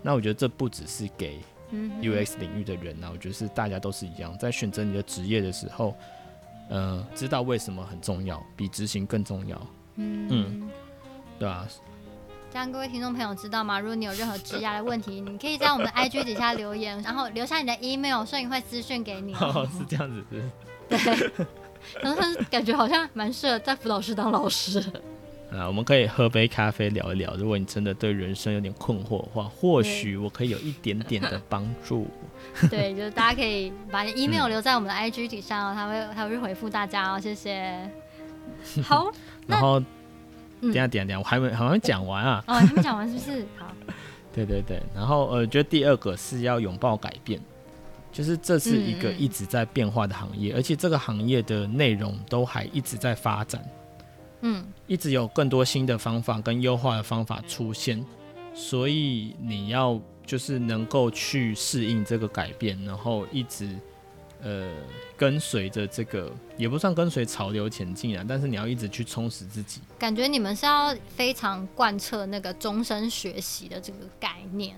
[0.00, 1.40] 那我觉得这不只是给。
[1.70, 5.94] UX 领域的人呢、啊，我觉得是大家都是一样，在选择你的职业的时候，
[6.70, 9.66] 呃，知道为什么很重要，比执行更重要。
[9.96, 10.70] 嗯嗯，
[11.38, 11.68] 对啊。
[12.50, 13.78] 这样各位听众朋友知道吗？
[13.78, 19.34] 如果你有任何质押的问题，你可以在我们的 IG 底下留言，然后留下你的 email，摄影会私讯给你。
[19.40, 20.50] 哦，是这样子是。
[20.88, 21.42] 对。
[22.02, 22.20] 然后
[22.50, 24.80] 感觉好像蛮适合在辅导室当老师。
[25.52, 27.34] 啊，我们可以喝杯咖啡聊一聊。
[27.36, 32.06] 如果你真的对人生有点困惑的话，或许我可以有一点点的帮助。
[32.68, 37.88] 对，就是大家可以把 email 留在我们的 IG 底下哦，他会他会回复大家哦，谢谢。
[38.82, 39.10] 好，
[39.46, 39.80] 然后
[40.60, 42.44] 等下等下等下，我还没还没讲完啊。
[42.46, 43.46] 哦，还没讲完是不是？
[43.58, 43.72] 好。
[44.32, 47.40] 对对对，然后呃，觉得第二个是要拥抱改变，
[48.12, 53.64] 就是这是一个一直在变化的行业，而且这个行业的内容都还一直在发展。
[54.42, 58.04] 嗯，一直有更多新的方法跟优化的方法出现，
[58.54, 63.68] 所以你要就是能够去适应这个改变，然后一直
[64.42, 64.68] 呃
[65.16, 69.80] 跟随着这个也不算跟随潮流前进啊，但是你要一直去充实自己。
[69.98, 74.76] 感觉你们是要非常贯彻那个终身学习的这个概念。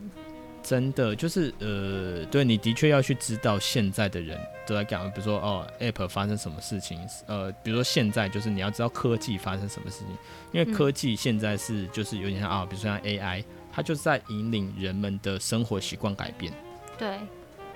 [0.63, 10.09] 真的就是呃，对，你的确要去知道现在的人都在干嘛，比如说哦，App 发生什么事情，呃，比如说现在就是你要知道科技发生什么事情，
[10.53, 13.43] 因为科技现在是就是有点像啊、哦，比如说像 AI，
[13.73, 16.53] 它就是在引领人们的生活习惯改变。
[16.99, 17.19] 对。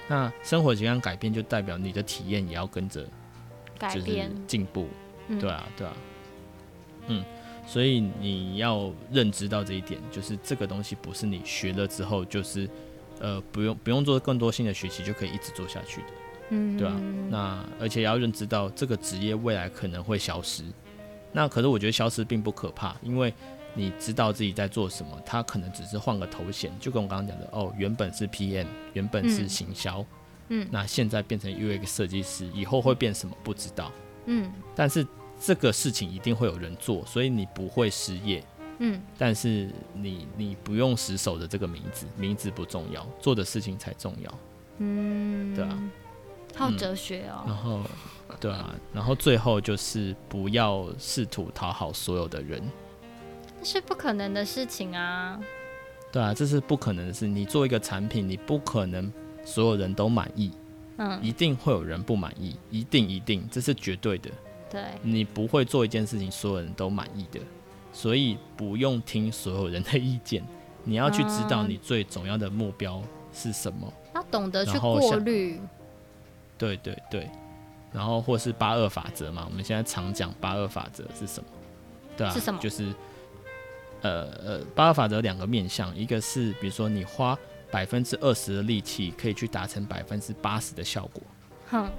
[0.08, 3.06] 那生活习惯改变，就代表你的体验也要跟着
[3.78, 4.88] 改变进步。
[5.40, 5.92] 对啊，对啊。
[7.08, 7.24] 嗯。
[7.66, 12.68] 所以你要认知到这一点，就是这个东西不是你学了之后就是，
[13.20, 16.06] 呃，不用不用做更多新的学习就可以一直做下去的，
[16.50, 16.94] 嗯，对吧？
[17.30, 20.62] 那而且要认知到这个职业未来可能会消失，
[21.32, 23.32] 那可是我觉得消失并不可怕，因为
[23.74, 30.04] 你知道自己在做什么，他可能只是换个头衔，就跟我刚刚讲的，哦，原本是 PM，原本是行销，
[30.48, 33.92] 嗯，那现在变成 UX 设计师，以后会变什么不知道，
[34.26, 35.06] 嗯，但是。
[35.46, 38.42] 这个事情一定会有人做，所以你不会失业。
[38.78, 44.38] 嗯，但是你你不用死守着这个名字，名字不重要，做的事情才重要。
[44.78, 45.90] 嗯，对啊，
[46.54, 47.42] 好哲学哦。
[47.46, 47.80] 嗯，然后，
[48.40, 52.62] 对啊，然后最后就是不要试图讨好所有的人，
[53.64, 55.40] 那是不可能的事情啊。
[56.12, 57.26] 对啊，这是不可能的事。
[57.26, 59.10] 你做一个产品，你不可能
[59.42, 60.52] 所有人都满意。
[60.98, 64.30] 嗯，一定会有人不满意，一定一定，这是绝对的。
[64.70, 67.40] 对，你不会做一件事情所有人都满意的，
[67.90, 70.44] 所以不用听所有人的意见，
[70.84, 73.02] 你要去知道你最重要的目标
[73.32, 75.58] 是什么，要懂得去过滤。
[76.58, 77.30] 对对对，
[77.94, 81.48] 然后或是八二法则嘛，我们现在常讲八二法则是什么？
[82.14, 82.60] 对啊，是什么？
[82.60, 82.92] 就是
[84.04, 87.36] 呃呃，八二法则两个面向，一个是比如说你花
[87.70, 91.22] 百分之二十的力气可以去达成百分之八十的效果。
[91.70, 91.90] 哼。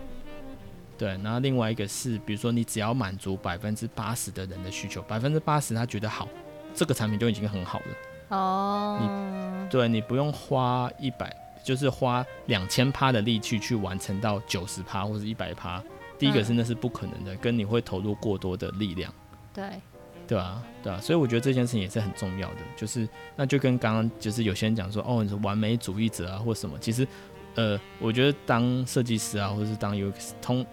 [0.97, 6.29] 对，然后另外一个是，比如说你只要满足百分之八十的人的需求，百分之八十他觉得好，
[6.73, 8.37] 这个产品就已经很好了。
[8.37, 8.97] 哦。
[9.01, 11.35] 你对你不用花一百，
[11.65, 15.83] 就是花两千趴的力气去完成到九十趴或者一百趴。
[16.17, 19.13] 第一个是那是不可能的，嗯，跟你会投入过多的力量。
[19.51, 19.81] 对。
[20.27, 27.07] 对啊，对啊，所以我觉得这件事情也是很重要的，就是那就跟刚刚就是有些人讲说，哦，你是完美主义者啊，或什么，其实，
[27.55, 30.65] 呃，我觉得当设计师啊，或者是当 UX 通。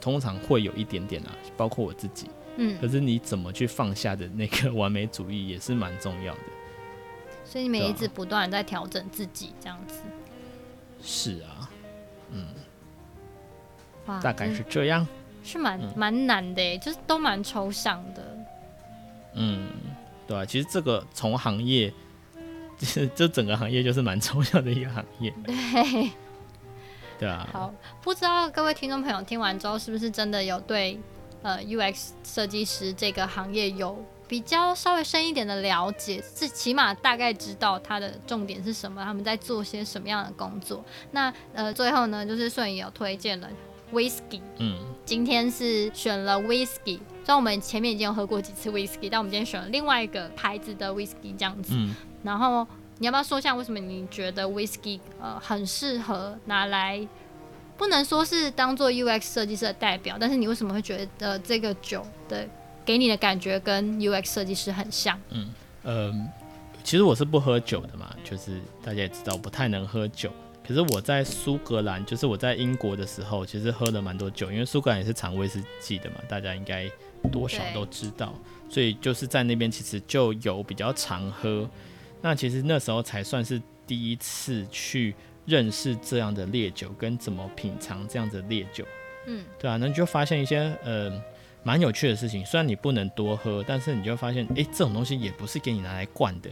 [0.00, 2.28] 通常会有一点点啊，包括我自己，
[2.58, 6.40] 嗯，可是你怎么去放下的那个完美主义也是蛮重要的。
[7.42, 10.02] 所以你们一直不断在调整自己，这样子。
[11.02, 11.70] 是啊，
[12.32, 12.48] 嗯，
[14.04, 15.08] 哇，大概是这样，
[15.42, 18.33] 是蛮蛮难的，就是都蛮抽象的。
[19.34, 19.68] 嗯，
[20.26, 21.92] 对啊，其实这个从行业，
[22.78, 25.32] 就是这整个行业就是蛮抽象的一个行业。
[25.44, 26.10] 对。
[27.16, 27.72] 对啊，好，
[28.02, 30.98] 不知道各位听众朋友听完之后，是不是真的有对
[31.42, 36.20] 呃 UX 设计师这个行业有比较稍微深一点的了解？
[36.34, 40.84] 是起码大概知道它的重点是什么，他们在做些什么样的工作？
[41.12, 43.48] 那呃最后呢，就是顺义有推荐了
[43.92, 44.76] Whisky，嗯，
[45.06, 52.66] 今天是选了 Whisky，虽然我们前面已经有喝过几次 Whisky，但我们今天选了另外一个牌子的 Whisky 这样子，嗯，然后。
[52.98, 57.04] 你要不要说一下为什么你觉得 Whisky 呃很适合拿来，
[57.76, 62.48] 不能说是当做 UX 设计师的代表，但是你为什么会觉得这个酒的
[62.84, 65.20] 给你的感觉跟 UX 设计师很像？
[65.30, 65.52] 嗯
[65.82, 66.14] 呃，
[66.84, 70.30] 其实我是不喝酒的嘛，就是大家也知道不太能喝酒。
[70.64, 76.88] 可是我在苏格兰，就是我在英国的时候，其实喝了蛮多酒，因为苏格兰也是产威士忌的嘛，大家应该
[77.30, 78.34] 多少都知道，
[78.68, 81.68] 所以就是在那边其实就有比较常喝。
[82.20, 85.14] 那其实那时候才算是第一次去
[85.44, 88.84] 认识这样的烈酒，跟怎么品尝这样的烈酒，
[89.26, 91.12] 嗯，对啊，那你就发现一些呃
[91.62, 92.44] 蛮有趣的事情。
[92.46, 96.48] 虽然你不能多喝，但是你就发现，哎，这种东西也不是给你拿来灌的，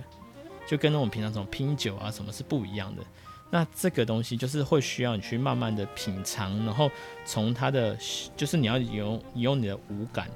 [0.67, 3.03] 就跟那种平常这种拼酒啊什么是不一样的。
[3.51, 6.91] 那这个东西就是会需要你去慢慢的品尝，然后
[7.25, 7.97] 从它的
[8.35, 10.31] 就是你要用你用你的五感，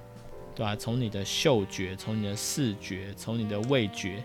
[0.57, 0.74] 对吧？
[0.74, 4.24] 从你的嗅觉，从你的视觉，从你的味觉。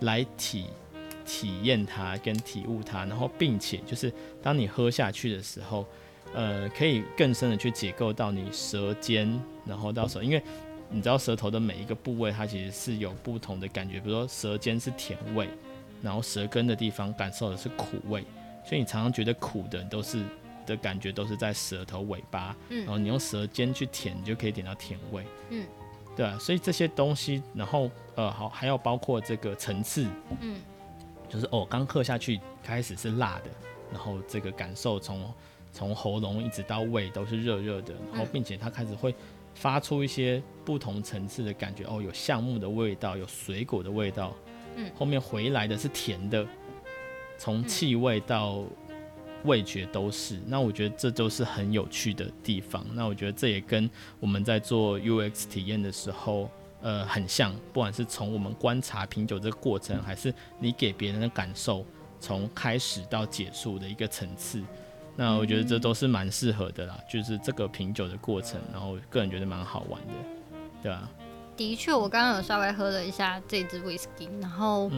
[0.00, 0.64] 来体
[1.26, 4.10] 体验它跟体悟它，然后并且就是
[4.42, 5.86] 当你喝下去的时候，
[6.32, 10.42] 呃，可以更深的去解构到你舌尖，然后到舌，因为
[10.88, 15.46] 你知道舌头的每一个部位它其实是有不同的感觉，比如说舌尖是甜味，
[16.00, 18.24] 然后舌根的地方感受的是苦味，
[18.64, 20.24] 所以你常常觉得苦的都是
[20.70, 25.66] 的感觉都是在舌头尾巴，然后你用舌尖去舔，你就可以点到甜味，嗯。
[26.16, 30.06] 对啊，所以这些东西，然后呃，好，还有包括这个层次，
[30.40, 30.60] 嗯，
[31.28, 33.50] 就是哦，刚喝下去开始是辣的，
[33.92, 35.32] 然后这个感受从
[35.72, 39.14] 从喉咙一直到胃都是热热的，然后并且它开始会
[39.54, 44.34] 发出一些不同层次的感觉，哦，有橡木的味道，有水果的味道，
[44.76, 46.44] 嗯，后面回来的是甜的，
[47.38, 48.64] 从气味到。
[49.44, 52.84] 味觉都是，那我觉得这都是很有趣的地方。
[52.94, 53.88] 那我觉得这也跟
[54.18, 56.50] 我们在做 UX 体验的时候，
[56.82, 57.54] 呃，很像。
[57.72, 61.84] 不管是从我们观察品酒这个过程，还是你给别人的感受，
[62.20, 64.62] 从开始到结束的一个层次，
[65.16, 66.98] 那我觉得这都是蛮适合的啦。
[67.10, 70.14] 就是这个品酒的过程，然后个人觉得蛮好玩的，
[70.82, 71.10] 对吧？
[71.56, 74.90] 的确，我刚刚有稍微喝了一下这支 Whisky，然后。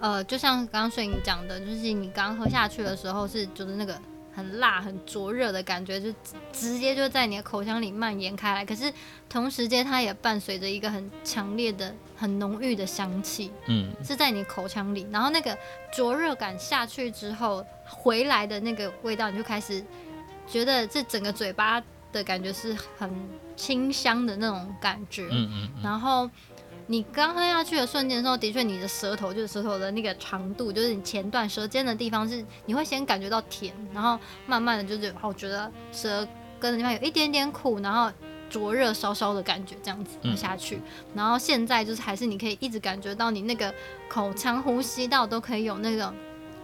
[0.00, 3.98] 嗯呃，就像刚刚顺你讲的，就是你刚喝下去的时候是就是那个
[4.34, 6.12] 很辣、很灼热的感觉，就
[6.52, 8.64] 直接就在你的口腔里蔓延开来。
[8.64, 8.92] 可是
[9.28, 15.06] 同时间，它也伴随着一个很强烈的、很浓郁的香气，嗯，是在你口腔里。
[15.10, 15.56] 然后那个
[15.90, 19.82] 灼热感下去之后，回来的那个味道，你就开始
[20.46, 21.82] 觉得这整个嘴巴
[22.12, 23.10] 的感觉是很
[23.56, 26.30] 清香的那种感觉，嗯嗯，嗯，然后。
[26.88, 36.26] 你刚喝下去的瞬间的时候，的确你的舌头就是舌头的那个长度，就是你前段舌尖的地方是你会先感觉到甜，然后慢慢的就是我觉得舌
[36.60, 38.10] 根的地方有一点点苦，然后
[38.48, 40.80] 灼热烧烧的感觉这样子喝下去，
[41.14, 43.74] 然后现在就是还是你可以一直感觉到你那个
[44.08, 46.14] 口腔呼吸道都可以有那种，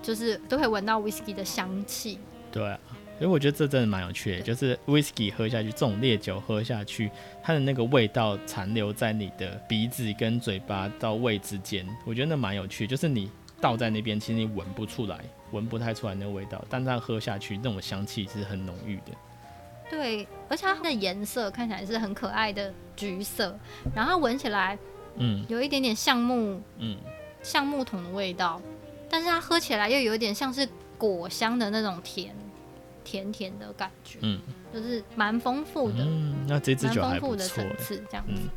[0.00, 2.20] 就是都可以闻到 whisky 的香气。
[2.52, 2.78] 对啊，
[3.22, 7.08] 所以我觉得这真的蛮有趣的，就是 whisky 喝下去，这种烈酒喝下去，
[7.40, 12.84] 它的那个味道残留在你的鼻子跟嘴巴到胃之间，我觉得那蛮有趣。
[12.84, 15.20] 就是你倒在那边，其实你闻不出来，
[15.52, 19.12] 闻不太出来那个味道，但它喝下去那种香气是很浓郁的。
[19.88, 23.56] 对，而且它的颜色看起来是很可爱的橘色，
[23.94, 24.76] 然后闻起来，
[25.18, 26.98] 嗯，有一点点橡木，嗯，
[27.40, 28.60] 橡木桶的味道，
[29.08, 30.68] 但是它喝起来又有一点像是
[30.98, 32.34] 果香的那种甜。
[33.04, 34.40] 甜甜的感觉，嗯，
[34.72, 38.48] 就是蛮丰富的，嗯，那这支酒还不错，蛮丰富的层次这样子，嗯。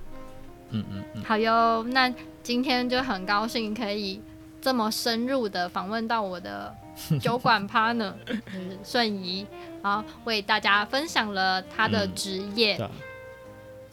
[0.71, 1.23] 嗯嗯，嗯。
[1.23, 4.21] 好哟，那今天就很高兴可以
[4.59, 6.75] 这么深入的访问到我的
[7.21, 9.45] 酒馆 partner， 就是瞬移，
[9.83, 12.77] 然后为大家分享了他的职业。
[12.79, 12.89] 嗯、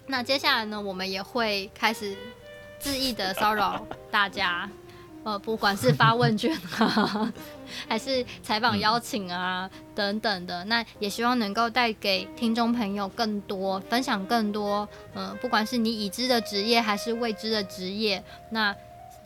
[0.07, 2.17] 那接下来呢，我们也会开始
[2.81, 4.69] 恣意的骚扰大家。
[5.25, 7.33] 呃，不管是发问卷啊，
[7.87, 18.75] 还是采访邀请啊，等等的，那也希望能够带给听众朋友更多分享，更多，嗯、呃，不管是你已知的职业还是未知的职业，那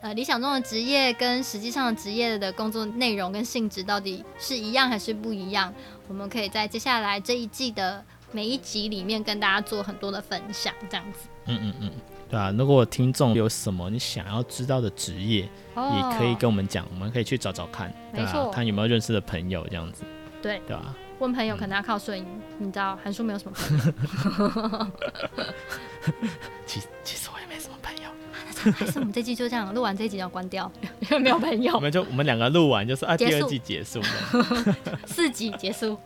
[0.03, 5.73] 呃理想中的职业跟实际上的职业的工作内容跟性质到底是一样还是不一样？
[6.09, 11.29] 我们可以在接下来这一季的每一集里面跟大家做很多的分享，这样子。
[11.47, 11.91] 嗯嗯嗯。
[12.29, 18.51] 对啊，如果听众有什么你想要知道的职业，哦、也可以跟我们讲，我们可以去找找看，对吧、啊？
[18.53, 20.05] 看有没有认识的朋友这样子。
[20.43, 20.95] 对，对吧？
[21.19, 24.87] 问朋友可能要靠顺应，嗯、你知道，韩叔没有什么朋友。
[26.67, 28.11] 其实其实我也没什么朋友。
[28.73, 30.71] 还是我们这季就这样录完这一集要关掉，
[31.01, 31.75] 因 为没有朋友。
[31.75, 35.97] 我们就我们两个录完就是啊，第二季结束了， 四集结束。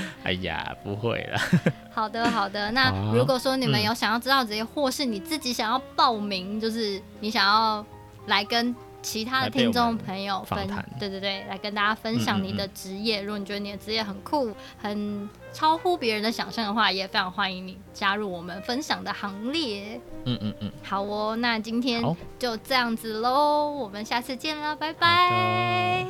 [0.24, 1.38] 哎呀，不会了。
[1.92, 2.70] 好的，好的。
[2.72, 7.84] 那如果说你们有想要知道这些，或是你自己想要报名，就是你想要
[8.26, 10.66] 来跟其他的听众朋友分，
[10.98, 13.20] 对对对，来跟大家分享你的职业。
[13.20, 20.00] 如果你觉得你的职业很酷，很超乎别人的想象的话，也非常欢迎你加入我们分享的行列。
[20.24, 20.72] 嗯嗯嗯。
[20.84, 22.00] 好哦，那今天
[22.38, 26.06] 就这样子喽，我们下次见了，拜拜。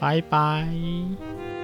[0.00, 1.61] 拜拜。